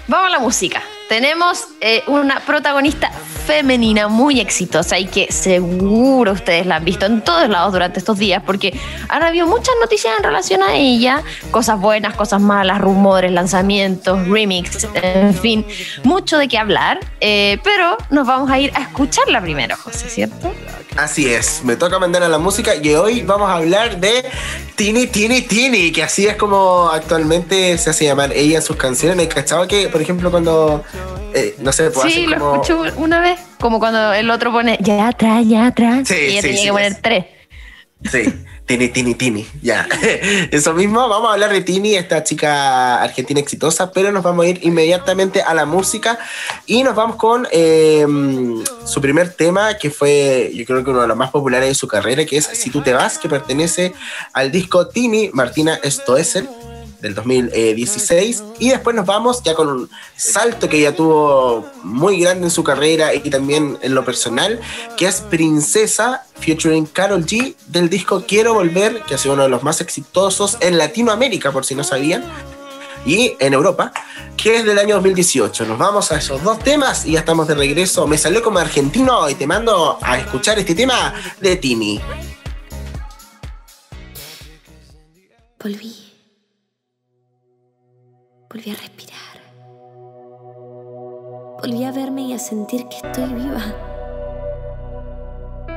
[0.07, 0.83] Vamos a la música.
[1.09, 3.11] Tenemos eh, una protagonista
[3.47, 8.19] femenina muy exitosa y que seguro ustedes la han visto en todos lados durante estos
[8.19, 13.31] días porque han habido muchas noticias en relación a ella, cosas buenas, cosas malas, rumores,
[13.31, 15.65] lanzamientos, remix, en fin,
[16.03, 20.53] mucho de qué hablar, eh, pero nos vamos a ir a escucharla primero, José, ¿cierto?
[20.97, 24.25] Así es, me toca mandar a la música y hoy vamos a hablar de
[24.77, 29.29] Tini, Tini, Tini, que así es como actualmente se hace llamar ella en sus canciones.
[29.29, 30.85] ¿Cachaba que, por ejemplo, cuando,
[31.37, 35.09] eh, no sé, pues Sí, lo escucho una vez, como cuando el otro pone ya
[35.09, 37.27] atrás, ya atrás, y ella tenía que poner tres.
[38.11, 38.33] Sí.
[38.65, 39.87] Tini, Tini, Tini, ya.
[40.51, 44.49] Eso mismo, vamos a hablar de Tini, esta chica argentina exitosa, pero nos vamos a
[44.49, 46.19] ir inmediatamente a la música
[46.67, 51.07] y nos vamos con em, su primer tema, que fue, yo creo que uno de
[51.07, 53.95] los más populares de su carrera, que es Si tú te vas, que pertenece
[54.33, 56.49] al disco Tini, Martina Stoessel
[57.07, 58.43] del 2016.
[58.59, 62.65] Y después nos vamos ya con un salto que ya tuvo muy grande en su
[62.65, 64.61] carrera y también en lo personal,
[64.97, 69.49] que es Princesa featuring Carol G del disco Quiero Volver, que ha sido uno de
[69.49, 72.25] los más exitosos en Latinoamérica, por si no sabían.
[73.05, 73.93] Y en Europa,
[74.37, 75.65] que es del año 2018.
[75.65, 78.05] Nos vamos a esos dos temas y ya estamos de regreso.
[78.09, 82.01] Me salió como argentino y te mando a escuchar este tema de Tini.
[85.63, 86.06] Volví
[88.49, 89.37] Volví a respirar.
[91.61, 93.61] Volví a verme y a sentir que estoy viva.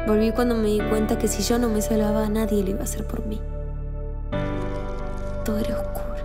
[0.05, 2.83] Volví cuando me di cuenta que si yo no me salvaba, nadie lo iba a
[2.83, 3.41] hacer por mí.
[5.43, 6.23] Todo era oscuro.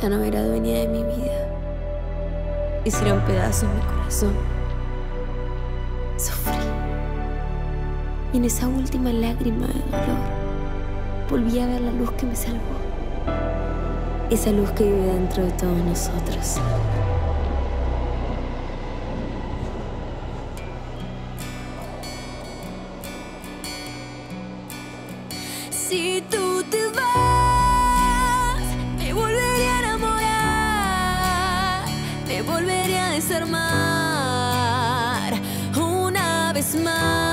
[0.00, 2.80] Ya no era dueña de mi vida.
[2.86, 4.32] Hicieron pedazos mi corazón.
[6.16, 6.56] Sufrí.
[8.32, 12.83] Y en esa última lágrima de dolor, volví a ver la luz que me salvó
[14.30, 16.58] esa luz que vive dentro de todos nosotros.
[25.70, 28.62] Si tú te vas,
[28.98, 30.24] me volveré a enamorar,
[32.26, 33.64] me volveré a desarmar
[35.76, 37.23] una vez más.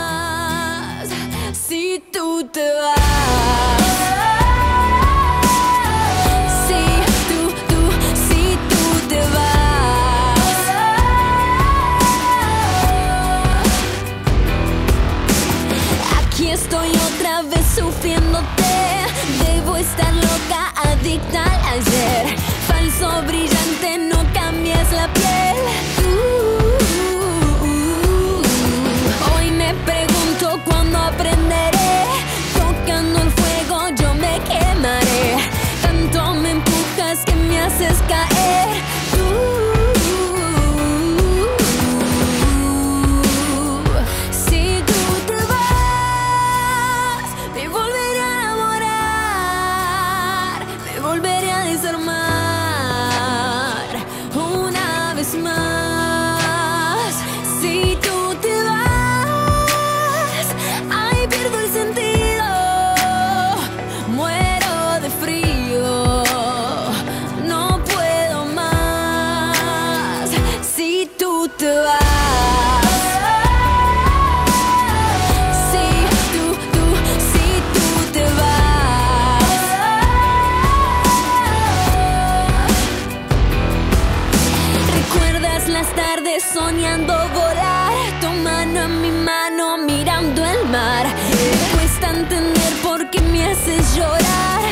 [93.96, 94.71] llorar.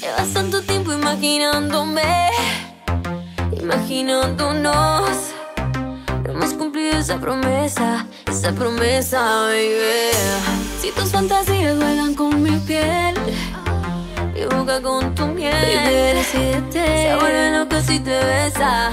[0.00, 2.30] Llevas tanto tiempo imaginándome,
[3.60, 5.08] imaginándonos.
[6.24, 10.12] No hemos cumplido esa promesa, esa promesa, baby.
[10.80, 13.14] Si tus fantasías juegan con mi piel
[14.42, 17.08] mi boca con tu miel, baby, decidete.
[17.08, 18.90] Se vuelve loco si te besa.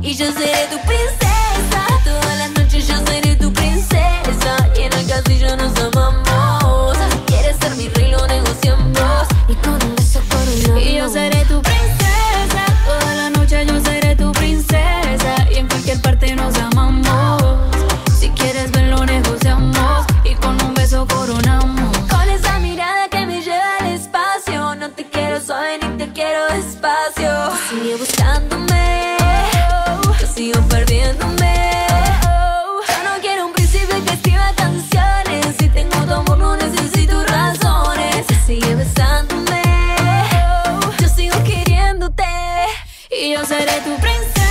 [0.00, 4.70] Y yo seré tu princesa, todas las noches yo seré tu princesa.
[4.76, 6.96] Y en el castillo nos amamos.
[7.26, 9.28] Quieres ser mi rey, lo negociamos.
[9.48, 10.82] Y con un beso coronamos.
[10.82, 15.34] Y yo seré tu princesa, toda la noche yo seré tu princesa.
[15.50, 17.41] Y en cualquier parte nos amamos.
[27.14, 27.52] Despacio.
[27.68, 29.16] Sigue buscándome.
[30.20, 31.86] Yo sigo perdiéndome.
[32.88, 35.56] Yo no quiero un príncipe que escriba canciones.
[35.58, 38.26] Si tengo tu amor, no necesito razones.
[38.46, 39.62] Sigue besándome.
[41.00, 42.24] Yo sigo queriéndote.
[43.10, 44.41] Y yo seré tu princesa.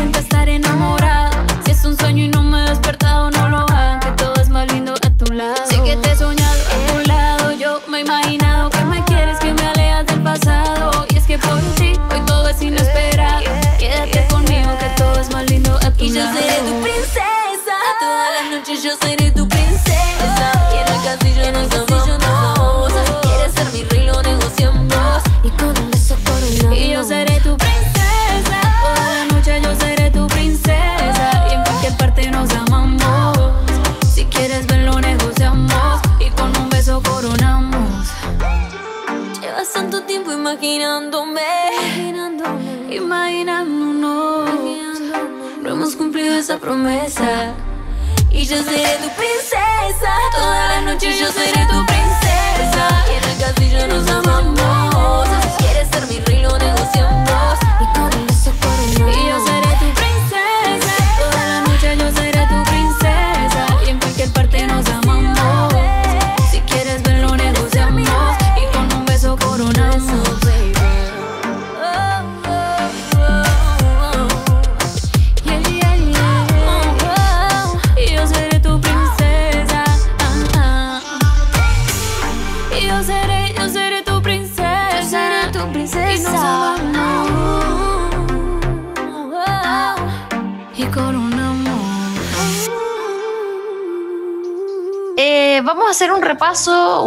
[0.00, 0.27] and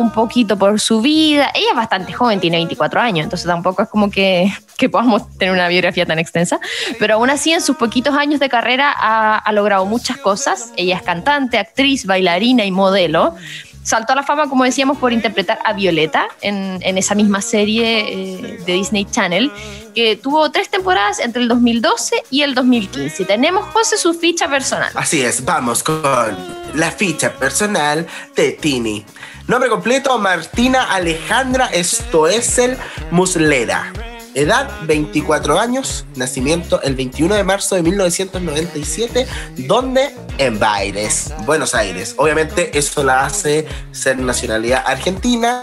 [0.02, 1.52] un poquito por su vida.
[1.54, 5.54] Ella es bastante joven, tiene 24 años, entonces tampoco es como que, que podamos tener
[5.54, 6.60] una biografía tan extensa,
[7.00, 10.72] pero aún así en sus poquitos años de carrera ha, ha logrado muchas cosas.
[10.76, 13.36] Ella es cantante, actriz, bailarina y modelo.
[13.84, 18.00] Saltó a la fama, como decíamos, por interpretar a Violeta en, en esa misma serie
[18.00, 19.52] eh, de Disney Channel,
[19.96, 23.26] que tuvo tres temporadas entre el 2012 y el 2015.
[23.26, 24.92] Tenemos, José, su ficha personal.
[24.94, 26.38] Así es, vamos con
[26.76, 29.04] la ficha personal de Tini.
[29.52, 32.78] Nombre completo, Martina Alejandra Stoessel
[33.12, 33.92] Muslera.
[34.34, 36.06] Edad, 24 años.
[36.16, 39.28] Nacimiento, el 21 de marzo de 1997.
[39.58, 40.16] ¿Dónde?
[40.38, 42.16] En Baires, Buenos Aires.
[42.16, 45.62] Obviamente eso la hace ser nacionalidad argentina.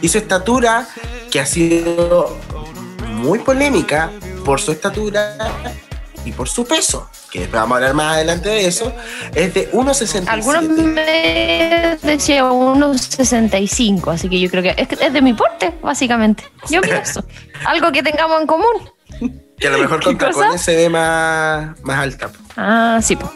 [0.00, 0.86] Y su estatura,
[1.32, 2.38] que ha sido
[3.08, 4.12] muy polémica
[4.44, 5.36] por su estatura
[6.24, 8.92] y por su peso, que después vamos a hablar más adelante de eso,
[9.34, 10.24] es de 1,67.
[10.28, 15.72] Algunos me decían unos 65, así que yo creo que es, es de mi porte,
[15.82, 16.44] básicamente.
[16.70, 17.24] Yo miro eso.
[17.66, 18.90] Algo que tengamos en común.
[19.58, 22.30] Que a lo mejor con tacones se ve más, más alta.
[22.56, 23.16] Ah, sí.
[23.16, 23.30] po.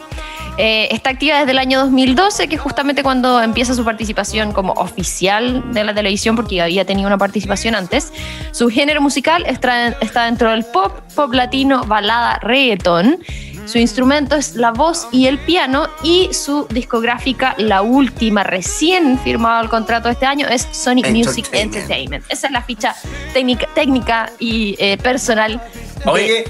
[0.59, 4.73] Eh, está activa desde el año 2012, que es justamente cuando empieza su participación como
[4.73, 8.13] oficial de la televisión, porque había tenido una participación antes.
[8.51, 13.19] Su género musical está, está dentro del pop, pop latino, balada, reggaeton.
[13.67, 19.63] Su instrumento es la voz y el piano y su discográfica, la última, recién firmado
[19.63, 22.25] el contrato este año, es Sonic Music Entertainment.
[22.31, 22.97] Esa es la ficha
[23.35, 25.61] técnica, técnica y eh, personal.
[26.05, 26.45] de- Oye,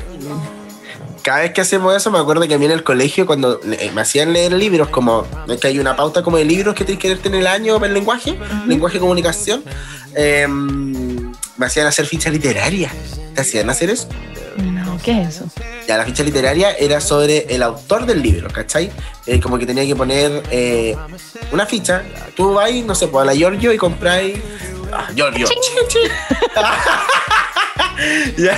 [1.22, 3.90] cada vez que hacemos eso, me acuerdo que a mí en el colegio, cuando eh,
[3.94, 7.00] me hacían leer libros, como es que hay una pauta como de libros que tienes
[7.00, 9.64] que leerte en el año para el lenguaje, lenguaje y comunicación,
[10.14, 12.92] eh, me hacían hacer fichas literarias.
[13.34, 14.08] ¿Te hacían hacer eso?
[14.56, 14.98] No.
[15.02, 15.46] ¿qué es eso?
[15.86, 18.90] Ya, la ficha literaria era sobre el autor del libro, ¿cachai?
[19.26, 20.96] Eh, como que tenía que poner eh,
[21.52, 22.02] una ficha.
[22.36, 24.38] Tú vas, no sé, pues a la Giorgio y compráis.
[24.92, 25.46] Ah, Giorgio.
[28.36, 28.56] Ya.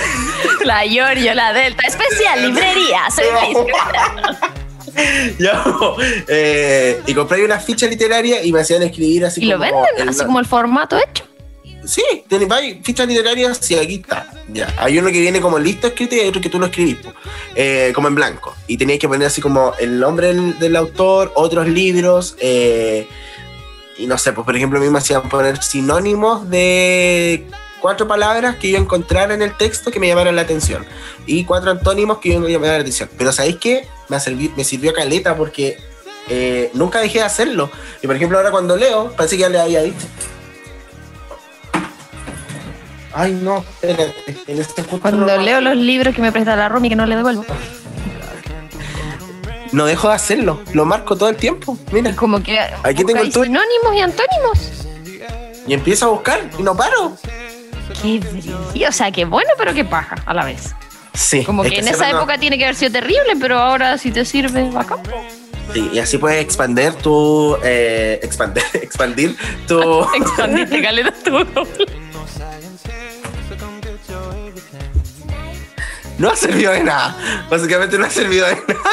[0.63, 3.01] La Giorgio, la Delta, especial librería.
[3.13, 3.25] soy
[5.39, 5.63] Ya,
[6.27, 9.63] eh, y compré una ficha literaria y me hacían escribir así ¿Y lo como.
[9.81, 10.01] venden?
[10.03, 11.23] el- Así como el formato hecho.
[11.85, 14.27] Sí, tenéis vais, fichas literarias, sí, aquí está.
[14.49, 14.71] Ya.
[14.77, 16.97] Hay uno que viene como listo escrito y hay otro que tú lo escribís.
[17.55, 18.55] Eh, como en blanco.
[18.67, 23.07] Y tenías que poner así como el nombre del, del autor, otros libros, eh,
[23.97, 27.47] y no sé, pues por ejemplo a mí me hacían poner sinónimos de
[27.81, 30.85] cuatro palabras que yo encontrara en el texto que me llamaran la atención.
[31.25, 33.09] Y cuatro antónimos que me llamaran la atención.
[33.17, 33.87] Pero ¿sabéis qué?
[34.09, 35.77] Me, serví- me sirvió caleta porque
[36.29, 37.69] eh, nunca dejé de hacerlo.
[38.01, 40.05] Y por ejemplo ahora cuando leo, parece que ya le había dicho.
[43.13, 44.13] Ay, no, espérate.
[44.47, 47.15] En este Cuando no- leo los libros que me presta la Romy que no le
[47.17, 47.45] devuelvo.
[49.73, 50.61] No dejo de hacerlo.
[50.73, 51.77] Lo marco todo el tiempo.
[51.91, 52.15] Mira.
[52.15, 54.85] Como que Aquí tengo el sinónimos y antónimos.
[55.67, 57.15] Y empiezo a buscar y no paro.
[58.01, 58.57] Qué brillo.
[58.87, 60.73] O sea, qué bueno, pero qué paja a la vez.
[61.13, 61.43] Sí.
[61.43, 63.97] Como es que en siempre esa no- época tiene que haber sido terrible, pero ahora
[63.97, 64.99] si te sirve, bacán.
[65.73, 67.57] Sí, y así puedes expandir tu.
[67.63, 69.37] Eh, expandir, expandir
[69.67, 70.03] tu.
[70.15, 71.45] Expandiste, caleta, tú.
[76.17, 77.15] no ha servido de nada.
[77.49, 78.89] Básicamente no ha servido de nada.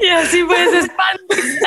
[0.00, 1.60] Y así puedes expandir.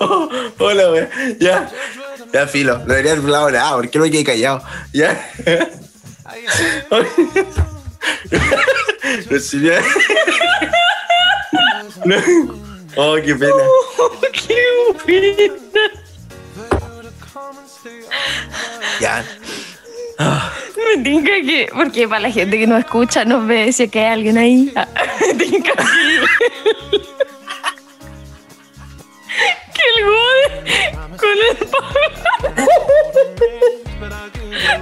[0.00, 0.28] Oh,
[0.58, 1.06] hola, wey.
[1.38, 1.70] Ya.
[2.32, 2.78] Ya, filo.
[2.78, 3.76] No debería haber hablado nada.
[3.76, 4.62] ¿Por qué no me quedé callado?
[4.92, 5.30] Ya.
[9.30, 9.74] No sirvió.
[12.04, 12.16] No.
[12.96, 13.52] Oh, qué pena.
[14.32, 14.56] qué
[15.04, 15.54] buena.
[19.00, 19.24] Ya.
[20.76, 24.00] Me tinca que, porque para la gente que nos escucha, nos ve, si es que
[24.00, 24.72] hay alguien ahí.
[24.76, 24.88] ah,
[25.20, 26.98] Me tinca que.
[26.98, 26.99] que
[31.20, 31.56] con el.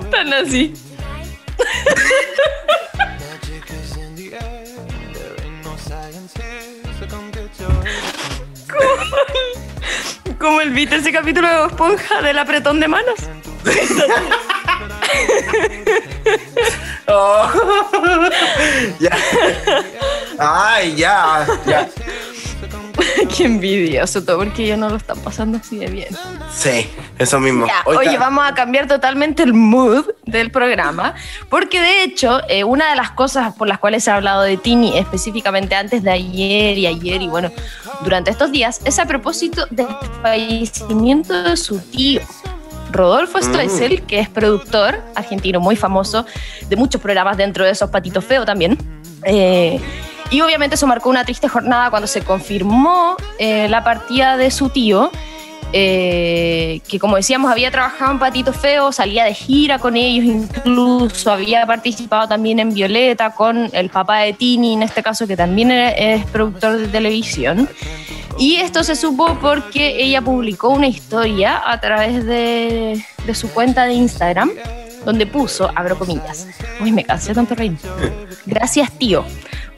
[0.04, 0.72] Están así.
[8.68, 13.18] Como, como el viste ese capítulo de Esponja del apretón de manos.
[17.10, 17.50] Oh.
[19.00, 19.16] ya.
[20.38, 21.46] Ay, ya.
[21.66, 21.88] Ya.
[23.36, 26.08] Qué envidioso todo, porque ellos no lo están pasando así de bien.
[26.52, 26.88] Sí,
[27.18, 27.66] eso mismo.
[27.66, 31.14] Ya, oye, vamos a cambiar totalmente el mood del programa,
[31.48, 34.56] porque de hecho, eh, una de las cosas por las cuales se ha hablado de
[34.56, 37.50] Tini específicamente antes de ayer y ayer y bueno,
[38.02, 39.88] durante estos días, es a propósito del
[40.22, 42.20] fallecimiento de su tío.
[42.90, 46.24] Rodolfo Stoessel, que es productor argentino muy famoso
[46.68, 48.78] de muchos programas dentro de esos Patitos Feo también.
[49.24, 49.78] Eh,
[50.30, 54.68] y obviamente eso marcó una triste jornada cuando se confirmó eh, la partida de su
[54.68, 55.10] tío,
[55.72, 61.30] eh, que como decíamos había trabajado en Patito Feo, salía de gira con ellos, incluso
[61.30, 65.70] había participado también en Violeta con el papá de Tini, en este caso que también
[65.70, 67.68] es productor de televisión.
[68.38, 73.84] Y esto se supo porque ella publicó una historia a través de, de su cuenta
[73.84, 74.50] de Instagram,
[75.04, 76.46] donde puso, abro comillas,
[76.80, 77.76] uy, me cansé tanto reír.
[78.46, 79.24] Gracias, tío,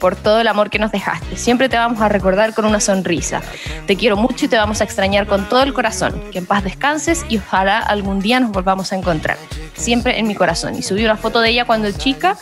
[0.01, 1.37] por todo el amor que nos dejaste.
[1.37, 3.41] Siempre te vamos a recordar con una sonrisa.
[3.85, 6.19] Te quiero mucho y te vamos a extrañar con todo el corazón.
[6.31, 9.37] Que en paz descanses y ojalá algún día nos volvamos a encontrar.
[9.75, 10.75] Siempre en mi corazón.
[10.75, 12.35] Y subí una foto de ella cuando chica,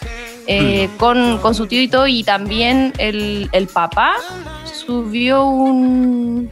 [0.48, 4.14] eh, con, con su tío y todo, y también el, el papá
[4.64, 6.50] subió un,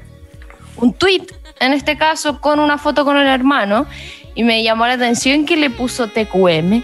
[0.76, 1.26] un tweet,
[1.62, 3.88] en este caso con una foto con el hermano,
[4.36, 6.84] y me llamó la atención que le puso TQM.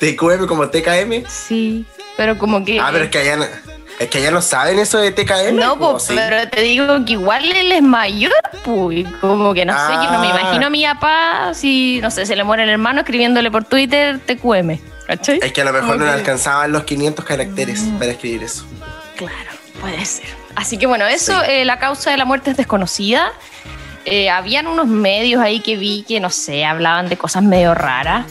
[0.00, 1.24] TQM como TKM.
[1.28, 1.84] Sí,
[2.16, 2.80] pero como que...
[2.80, 3.44] Ah, pero es que allá no,
[3.98, 5.54] es que allá no saben eso de TKM.
[5.54, 6.14] No, po, pues, sí.
[6.16, 8.32] pero te digo que igual él es mayor,
[8.64, 10.38] pues, como que no sé, yo no me Ah.
[10.40, 14.18] imagino a mi papá si, no sé, se le muere el hermano escribiéndole por Twitter
[14.20, 15.38] TQM, ¿cachai?
[15.42, 18.64] Es que a lo mejor no le alcanzaban los 500 caracteres para escribir eso.
[19.16, 19.34] Claro,
[19.80, 20.26] puede ser.
[20.56, 23.30] Así que bueno, eso, eh, la causa de la muerte es desconocida.
[24.04, 28.26] Eh, habían unos medios ahí que vi que, no sé, hablaban de cosas medio raras.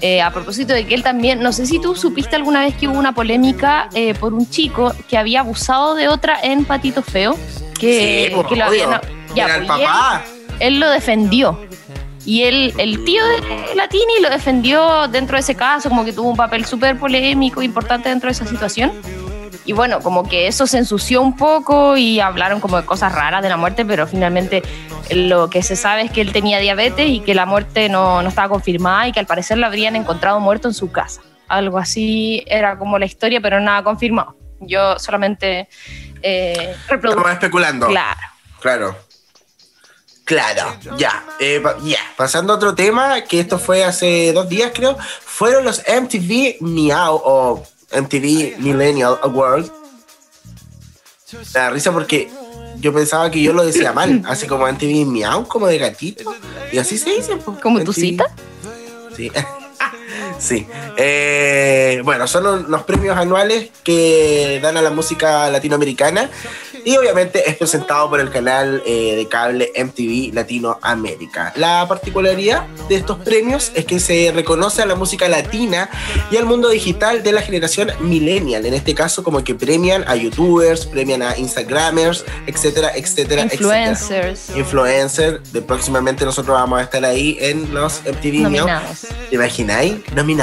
[0.00, 2.88] Eh, a propósito de que él también, no sé si tú supiste alguna vez que
[2.88, 7.36] hubo una polémica eh, por un chico que había abusado de otra en Patito Feo.
[7.78, 8.70] Que, Sí, que lo
[9.34, 9.66] ya, el
[10.60, 11.58] él lo defendió.
[12.24, 16.30] Y él, el tío de Latini lo defendió dentro de ese caso, como que tuvo
[16.30, 18.92] un papel súper polémico, importante dentro de esa situación.
[19.64, 23.42] Y bueno, como que eso se ensució un poco y hablaron como de cosas raras
[23.42, 24.62] de la muerte, pero finalmente
[25.10, 28.28] lo que se sabe es que él tenía diabetes y que la muerte no, no
[28.28, 31.22] estaba confirmada y que al parecer lo habrían encontrado muerto en su casa.
[31.48, 34.36] Algo así era como la historia, pero nada confirmado.
[34.60, 35.68] Yo solamente
[36.22, 37.28] eh, reproduzco.
[37.28, 37.88] Especulando.
[37.88, 38.20] Claro.
[38.60, 38.96] Claro.
[40.24, 41.22] Claro, ya.
[41.38, 41.98] Eh, ya.
[42.16, 47.20] Pasando a otro tema, que esto fue hace dos días, creo, fueron los MTV Meow
[47.22, 47.62] o
[47.94, 49.70] MTV Millennial Awards.
[51.32, 52.30] Me da risa porque
[52.80, 56.34] yo pensaba que yo lo decía mal, así como MTV Meow, como de gatito.
[56.72, 57.36] Y así se dice.
[57.36, 58.26] po, ¿Como tu cita?
[59.16, 59.30] Sí.
[60.44, 60.66] sí.
[60.96, 66.30] Eh, bueno, son los premios anuales que dan a la música latinoamericana
[66.84, 71.52] y obviamente es presentado por el canal eh, de cable MTV Latinoamérica.
[71.56, 75.88] La particularidad de estos premios es que se reconoce a la música latina
[76.30, 78.66] y al mundo digital de la generación millennial.
[78.66, 84.50] En este caso, como que premian a youtubers, premian a instagramers, etcétera, etcétera, etcétera Influencers.
[84.56, 85.42] influencer.
[85.52, 88.42] De próximamente nosotros vamos a estar ahí en los MTV ¿no?
[88.50, 89.00] Nominados.
[89.30, 89.94] ¿Te imagináis?
[90.14, 90.33] Nominados,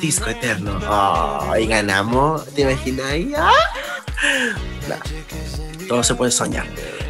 [0.00, 0.78] disco eterno.
[0.88, 2.46] Oh, y ganamos.
[2.54, 3.28] ¿Te imagináis?
[3.36, 3.52] ¡Ah!
[4.88, 4.96] No,
[5.88, 6.66] todo se puede soñar.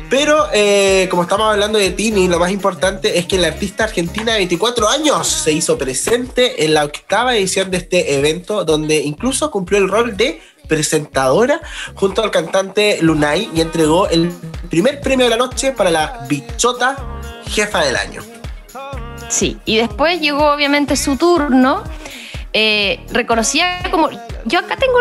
[0.08, 4.32] Pero eh, como estamos hablando de Tini, lo más importante es que la artista argentina
[4.32, 9.50] de 24 años se hizo presente en la octava edición de este evento, donde incluso
[9.50, 11.60] cumplió el rol de presentadora
[11.94, 14.30] junto al cantante Lunay y entregó el
[14.70, 16.96] primer premio de la noche para la bichota
[17.48, 18.22] jefa del año.
[19.28, 21.82] Sí, y después llegó obviamente su turno.
[22.58, 24.08] Eh, reconocía como.
[24.46, 24.98] Yo acá tengo.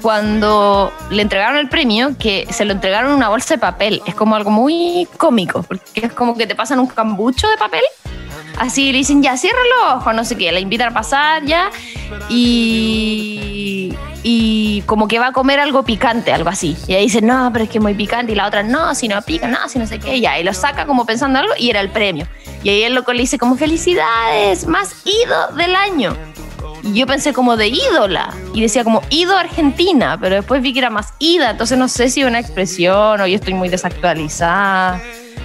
[0.00, 4.00] Cuando le entregaron el premio, que se lo entregaron en una bolsa de papel.
[4.06, 7.82] Es como algo muy cómico, porque es como que te pasan un cambucho de papel
[8.58, 11.70] Así le dicen, ya, cierra los ojos, no sé qué, la invitan a pasar ya.
[12.28, 13.51] Y,
[14.72, 16.76] y como que va a comer algo picante, algo así.
[16.86, 18.32] Y ella dice, no, pero es que es muy picante.
[18.32, 20.38] Y la otra, no, si no pica, no, si no sé qué, ya.
[20.38, 22.26] Y lo saca como pensando algo y era el premio.
[22.62, 26.16] Y ahí el loco le dice, como, felicidades, más ido del año.
[26.84, 28.30] Y yo pensé como de ídola.
[28.54, 31.50] Y decía como ido Argentina, pero después vi que era más ida.
[31.50, 35.00] Entonces no sé si es una expresión o yo estoy muy desactualizada.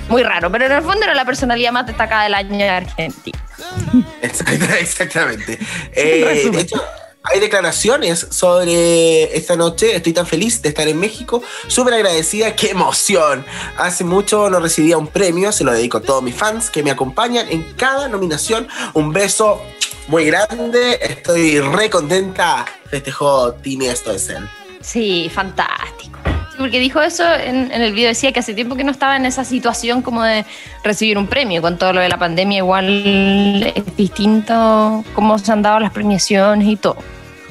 [0.09, 3.37] Muy raro, pero en el fondo era la personalidad más destacada del año de Argentina.
[4.21, 5.59] Exacta- Exactamente.
[5.93, 6.81] Eh, de hecho,
[7.29, 9.95] hay declaraciones sobre esta noche.
[9.95, 11.41] Estoy tan feliz de estar en México.
[11.67, 12.55] Súper agradecida.
[12.55, 13.45] ¡Qué emoción!
[13.77, 15.51] Hace mucho no recibía un premio.
[15.51, 18.67] Se lo dedico a todos mis fans que me acompañan en cada nominación.
[18.93, 19.61] Un beso
[20.07, 20.99] muy grande.
[21.01, 22.65] Estoy re contenta.
[22.89, 24.47] Festejó Tini Esto es él.
[24.81, 26.19] Sí, fantástico.
[26.57, 29.27] Porque dijo eso en, en el video, decía que hace tiempo que no estaba en
[29.27, 30.43] esa situación como de
[30.83, 31.61] recibir un premio.
[31.61, 36.67] Con todo lo de la pandemia, igual es distinto cómo se han dado las premiaciones
[36.67, 36.97] y todo.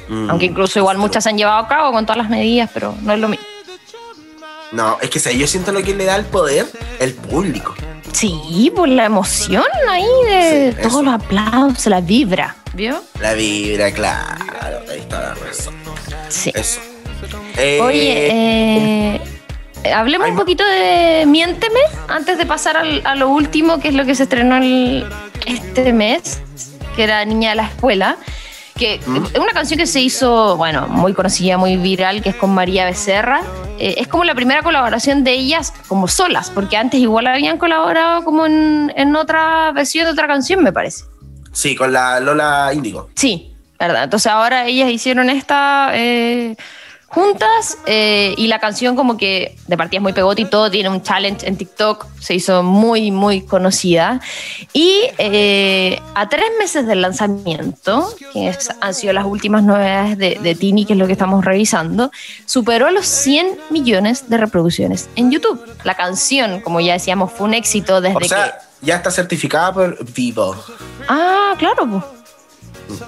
[0.09, 0.29] Mm.
[0.29, 3.13] Aunque incluso igual muchas se han llevado a cabo con todas las medidas, pero no
[3.13, 3.45] es lo mismo.
[4.71, 5.37] No, es que ¿sabes?
[5.39, 6.65] yo siento lo que le da el poder,
[6.99, 7.73] el público.
[8.11, 12.55] Sí, por la emoción ahí de Sí, todos los aplausos, la vibra.
[12.73, 13.01] ¿Vio?
[13.21, 14.43] La vibra, claro.
[14.91, 15.73] Ahí está la razón.
[16.29, 16.51] Sí.
[16.53, 16.79] Eso.
[17.57, 19.21] Eh, Oye, eh,
[19.93, 23.93] hablemos hay un poquito de Miénteme antes de pasar al- a lo último, que es
[23.93, 25.05] lo que se estrenó el-
[25.45, 26.39] este mes,
[26.95, 28.17] que era Niña de la Escuela.
[28.77, 29.25] Que ¿Mm?
[29.33, 32.85] es una canción que se hizo, bueno, muy conocida, muy viral, que es con María
[32.85, 33.41] Becerra.
[33.79, 38.23] Eh, es como la primera colaboración de ellas como solas, porque antes igual habían colaborado
[38.23, 41.05] como en, en otra versión de otra canción, me parece.
[41.51, 43.09] Sí, con la Lola Índigo.
[43.15, 44.03] Sí, verdad.
[44.03, 46.55] Entonces ahora ellas hicieron esta eh,
[47.09, 50.89] juntas eh, y la canción como que de partida es muy pegote y todo, tiene
[50.89, 54.19] un challenge en TikTok, se hizo muy, muy conocida.
[54.73, 60.37] Y eh, a tres meses del lanzamiento, que es- han sido las últimas novedades de,
[60.41, 62.11] de Tini, que es lo que estamos revisando,
[62.45, 65.59] superó los 100 millones de reproducciones en YouTube.
[65.83, 70.05] La canción, como ya decíamos, fue un éxito desde O sea, ya está certificada por
[70.13, 70.53] Vivo.
[70.67, 70.73] que...
[71.07, 72.03] Ah, claro, pues.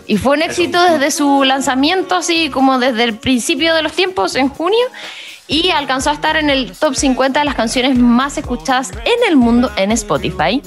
[0.08, 4.36] Y fue un éxito desde su lanzamiento, así como desde el principio de los tiempos,
[4.36, 4.86] en junio,
[5.48, 9.36] y alcanzó a estar en el top 50 de las canciones más escuchadas en el
[9.36, 10.62] mundo en Spotify.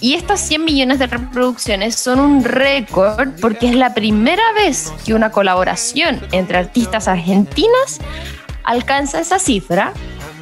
[0.00, 5.14] Y estas 100 millones de reproducciones son un récord porque es la primera vez que
[5.14, 8.00] una colaboración entre artistas argentinas
[8.64, 9.92] alcanza esa cifra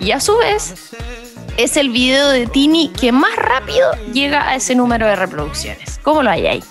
[0.00, 0.92] y a su vez
[1.56, 5.98] es el video de Tini que más rápido llega a ese número de reproducciones.
[6.02, 6.64] ¿Cómo lo hay ahí?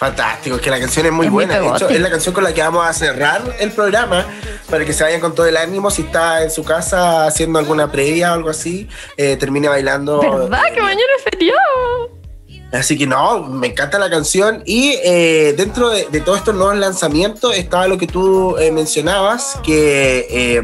[0.00, 1.60] Fantástico, es que la canción es muy Es buena.
[1.60, 4.24] de hecho, es la canción con la que vamos a cerrar el programa
[4.70, 5.90] para que se vayan con todo el ánimo.
[5.90, 8.88] Si está en su casa haciendo alguna previa o algo así,
[9.18, 10.18] eh, termine bailando.
[10.20, 12.18] ¿Verdad que mañana es feriado?
[12.72, 14.62] Así que no, me encanta la canción.
[14.64, 19.60] Y eh, dentro de, de todos estos nuevos lanzamientos estaba lo que tú eh, mencionabas,
[19.62, 20.62] que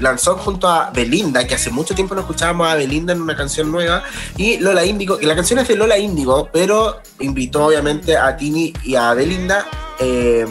[0.00, 3.70] lanzó junto a Belinda, que hace mucho tiempo no escuchábamos a Belinda en una canción
[3.70, 4.02] nueva,
[4.36, 8.72] y Lola Índigo, que la canción es de Lola Índigo, pero invitó obviamente a Tini
[8.84, 9.66] y a Belinda.
[9.98, 10.46] Eh,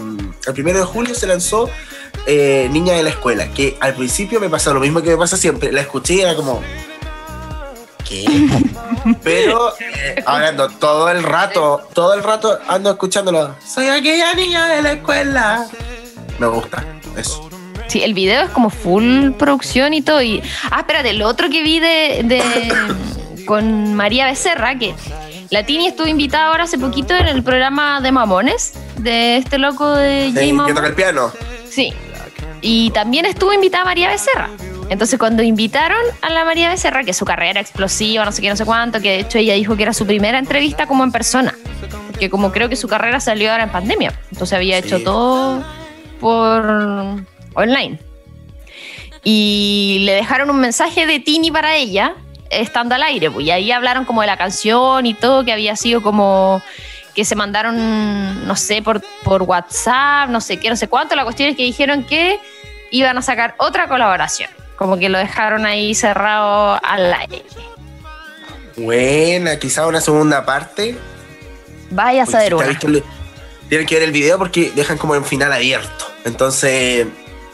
[0.46, 1.70] el primero de julio se lanzó
[2.26, 5.38] eh, Niña de la Escuela, que al principio me pasó lo mismo que me pasa
[5.38, 6.62] siempre, la escuché y era como...
[8.08, 8.26] ¿Qué?
[9.24, 13.56] Pero eh, ahora ando todo el rato, todo el rato ando escuchándolo.
[13.66, 15.68] Soy aquella niña de la escuela.
[16.40, 16.86] Me gusta
[17.18, 17.50] eso.
[17.98, 20.22] Sí, el video es como full producción y todo.
[20.22, 24.94] Y, ah, espérate, el otro que vi de, de- con María Becerra, que
[25.50, 29.90] la Tini estuvo invitada ahora hace poquito en el programa de Mamones, de este loco
[29.96, 30.76] de Sí, J que Mamón.
[30.76, 31.32] toca el piano.
[31.70, 31.92] Sí.
[32.62, 34.50] Y también estuvo invitada María Becerra.
[34.90, 38.50] Entonces, cuando invitaron a la María Becerra, que su carrera era explosiva, no sé qué,
[38.50, 41.12] no sé cuánto, que de hecho ella dijo que era su primera entrevista como en
[41.12, 41.56] persona.
[42.12, 44.14] Porque como creo que su carrera salió ahora en pandemia.
[44.32, 44.88] Entonces había Sí.
[44.88, 45.64] hecho todo
[46.20, 47.24] por
[47.58, 48.00] online.
[49.24, 52.16] Y le dejaron un mensaje de Tini para ella,
[52.50, 53.30] estando al aire.
[53.30, 56.62] pues, Y ahí hablaron como de la canción y todo, que había sido como
[57.14, 61.16] que se mandaron, no sé, por, por WhatsApp, no sé qué, no sé cuánto.
[61.16, 62.40] La cuestión es que dijeron que
[62.92, 64.52] iban a sacar otra colaboración.
[64.76, 67.44] Como que lo dejaron ahí cerrado al aire.
[68.76, 70.96] Buena, quizá una segunda parte.
[71.90, 72.78] Vaya a saber una.
[72.78, 76.06] Tienen que ver el video porque dejan como en final abierto.
[76.24, 77.08] Entonces,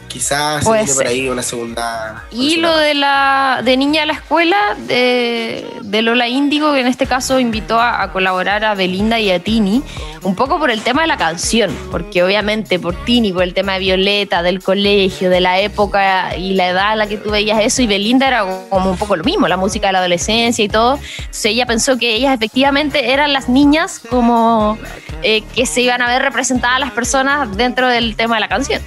[0.08, 2.26] quizás se Puede viene por ahí una segunda.
[2.32, 6.88] Y lo de la de Niña de la Escuela de, de Lola Índigo, que en
[6.88, 9.84] este caso invitó a, a colaborar a Belinda y a Tini,
[10.22, 13.74] un poco por el tema de la canción, porque obviamente por Tini, por el tema
[13.74, 17.60] de Violeta, del colegio, de la época y la edad a la que tú veías
[17.62, 20.70] eso, y Belinda era como un poco lo mismo, la música de la adolescencia y
[20.70, 21.00] todo.
[21.18, 24.78] Entonces ella pensó que ellas efectivamente eran las niñas como
[25.22, 28.82] eh, que se iban a ver representadas las personas dentro del tema de la canción.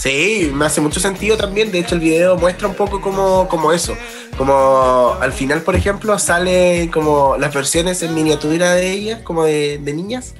[0.00, 1.70] Sí, me hace mucho sentido también.
[1.70, 3.94] De hecho, el video muestra un poco como, como eso.
[4.38, 9.76] Como al final, por ejemplo, sale como las versiones en miniatura de ellas, como de,
[9.76, 10.34] de niñas,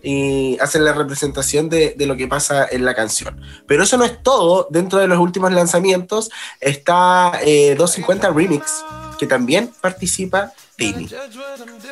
[0.00, 3.40] y hacen la representación de, de lo que pasa en la canción.
[3.66, 4.68] Pero eso no es todo.
[4.70, 6.30] Dentro de los últimos lanzamientos
[6.60, 8.84] está eh, 250 Remix,
[9.18, 11.08] que también participa Tini.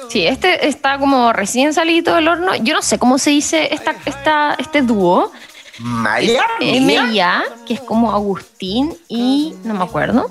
[0.09, 2.55] Sí, este está como recién salido del horno.
[2.63, 5.33] Yo no sé cómo se dice esta, esta, este dúo.
[5.79, 6.77] Maya, Mía.
[6.77, 10.31] M.I.A., que es como Agustín y no me acuerdo.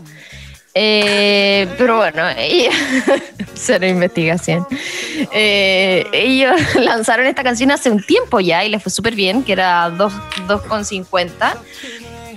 [0.79, 2.69] Eh, pero bueno, ella-
[3.55, 4.67] cero investigación.
[5.31, 9.53] Eh, ellos lanzaron esta canción hace un tiempo ya y les fue súper bien, que
[9.53, 10.13] era 2
[10.47, 11.55] 2,50.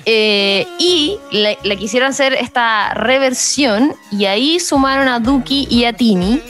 [0.07, 5.93] Eh, y le, le quisieron hacer esta reversión y ahí sumaron a Duki y a
[5.93, 6.41] Tini,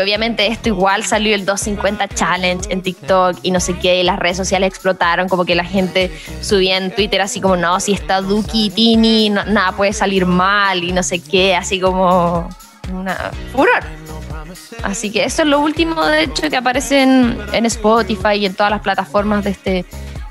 [0.00, 4.18] obviamente esto igual salió el 250 Challenge en TikTok y no sé qué, y las
[4.18, 8.20] redes sociales explotaron, como que la gente subía en Twitter así como, no, si está
[8.20, 12.48] Duki y Tini, no- nada puede salir mal y no sé qué, así como
[12.92, 13.82] una furor.
[14.82, 18.70] Así que eso es lo último, de hecho, que aparece en Spotify y en todas
[18.70, 19.84] las plataformas de este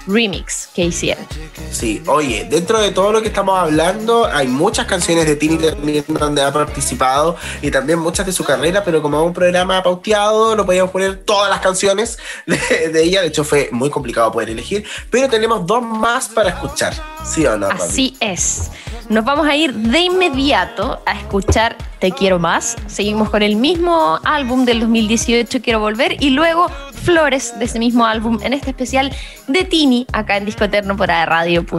[0.08, 1.26] remix que hicieron.
[1.72, 6.06] Sí, oye, dentro de todo lo que estamos hablando, hay muchas canciones de Tini también
[6.08, 10.56] donde ha participado y también muchas de su carrera, pero como es un programa pauteado,
[10.56, 13.22] no podíamos poner todas las canciones de, de ella.
[13.22, 16.94] De hecho, fue muy complicado poder elegir, pero tenemos dos más para escuchar.
[17.24, 17.82] ¿Sí o no, Romy?
[17.82, 18.72] Así es.
[19.10, 22.76] Nos vamos a ir de inmediato a escuchar Te Quiero Más.
[22.88, 26.72] Seguimos con el mismo álbum del 2018, Quiero Volver, y luego
[27.06, 29.16] Flores de ese mismo álbum en este especial
[29.48, 31.76] de Tini, acá en Disco Eterno por radio.cl.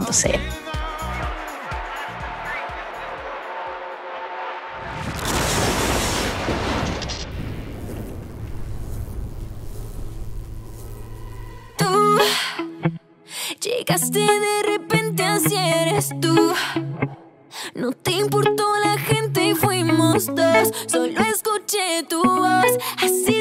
[11.76, 12.18] Tú
[13.60, 16.54] llegaste de repente, así eres tú.
[17.74, 20.72] No te importó la gente y fuimos dos.
[20.86, 23.35] Solo escuché tu voz, así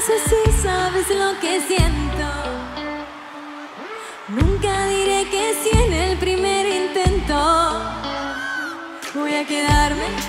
[0.00, 2.26] sé si sabes lo que siento.
[4.28, 7.82] Nunca diré que sí en el primer intento.
[9.14, 10.19] Voy a quedarme